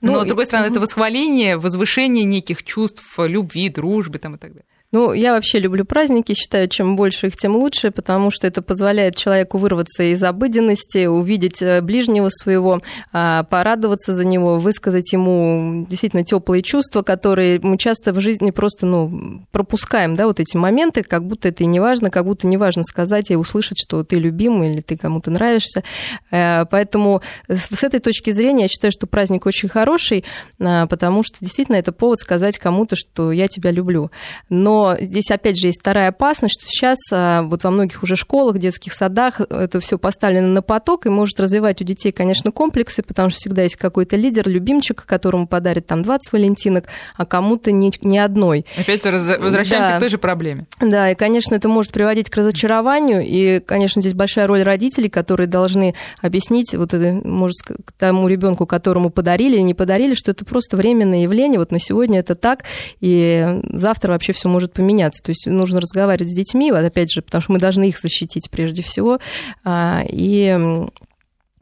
[0.00, 4.52] Но, ну, с другой стороны, это восхваление, возвышение неких чувств любви, дружбы там, и так
[4.52, 4.64] далее.
[4.90, 9.16] Ну, я вообще люблю праздники, считаю, чем больше их, тем лучше, потому что это позволяет
[9.16, 12.80] человеку вырваться из обыденности, увидеть э, ближнего своего,
[13.12, 18.86] а, порадоваться за него, высказать ему действительно теплые чувства, которые мы часто в жизни просто
[18.86, 22.56] ну, пропускаем, да, вот эти моменты, как будто это и не важно, как будто не
[22.56, 25.84] важно сказать и услышать, что ты любимый или ты кому-то нравишься.
[26.30, 30.24] Э, поэтому с этой точки зрения я считаю, что праздник очень хороший,
[30.58, 34.10] а, потому что действительно это повод сказать кому-то, что я тебя люблю.
[34.48, 38.58] Но здесь, опять же, есть вторая опасность, что сейчас а, вот во многих уже школах,
[38.58, 43.30] детских садах это все поставлено на поток и может развивать у детей, конечно, комплексы, потому
[43.30, 48.18] что всегда есть какой-то лидер, любимчик, которому подарит там 20 валентинок, а кому-то ни, ни
[48.18, 48.66] одной.
[48.76, 49.96] Опять возвращаемся да.
[49.96, 50.66] к той же проблеме.
[50.80, 55.46] Да, и, конечно, это может приводить к разочарованию, и, конечно, здесь большая роль родителей, которые
[55.46, 57.56] должны объяснить вот это, может,
[57.98, 62.20] тому ребенку, которому подарили или не подарили, что это просто временное явление, вот на сегодня
[62.20, 62.64] это так,
[63.00, 65.22] и завтра вообще все может может поменяться.
[65.22, 68.50] То есть нужно разговаривать с детьми, вот опять же, потому что мы должны их защитить
[68.50, 69.18] прежде всего.
[69.64, 70.86] А, и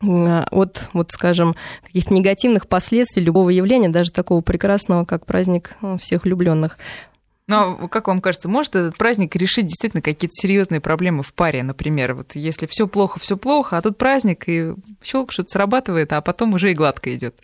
[0.03, 6.25] от, вот, скажем, каких-то негативных последствий любого явления, даже такого прекрасного, как праздник ну, всех
[6.25, 6.79] влюбленных.
[7.49, 12.15] Но, как вам кажется, может этот праздник решить действительно какие-то серьезные проблемы в паре, например?
[12.15, 16.55] Вот если все плохо, все плохо, а тут праздник, и щелк что-то срабатывает, а потом
[16.55, 17.37] уже и гладко идет.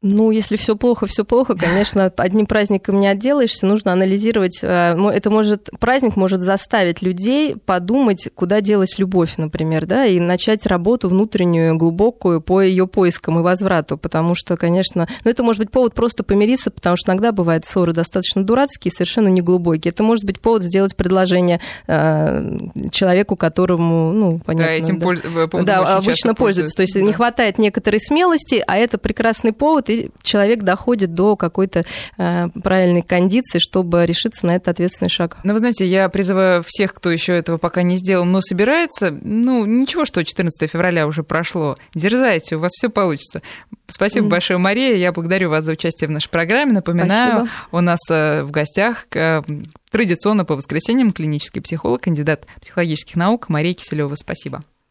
[0.00, 4.60] Ну, если все плохо, все плохо, конечно, одним праздником не отделаешься, нужно анализировать.
[4.62, 10.66] Э, это может, праздник может заставить людей подумать, куда делась любовь, например, да, и начать
[10.66, 15.72] работу внутреннюю, глубокую по ее поискам и возврату, потому что, конечно, ну, это может быть
[15.72, 19.90] повод просто помириться, потому что иногда бывают ссоры достаточно дурацкие, совершенно неглубокие.
[19.90, 22.58] Это может быть повод сделать предложение э,
[22.92, 24.66] человеку, которому, ну, понятно.
[24.68, 25.64] Да, этим да, польз...
[25.64, 26.76] да обычно пользуются.
[26.76, 31.84] То есть не хватает некоторой смелости, а это прекрасный повод, и человек доходит до какой-то
[32.16, 35.38] э, правильной кондиции, чтобы решиться на этот ответственный шаг.
[35.44, 39.64] Ну, вы знаете, я призываю всех, кто еще этого пока не сделал, но собирается, ну,
[39.64, 43.42] ничего, что 14 февраля уже прошло, дерзайте, у вас все получится.
[43.88, 44.30] Спасибо mm.
[44.30, 46.72] большое, Мария, я благодарю вас за участие в нашей программе.
[46.72, 47.50] Напоминаю, Спасибо.
[47.72, 49.42] у нас э, в гостях э,
[49.90, 54.14] традиционно по воскресеньям клинический психолог, кандидат психологических наук Мария Киселева.
[54.14, 54.64] Спасибо.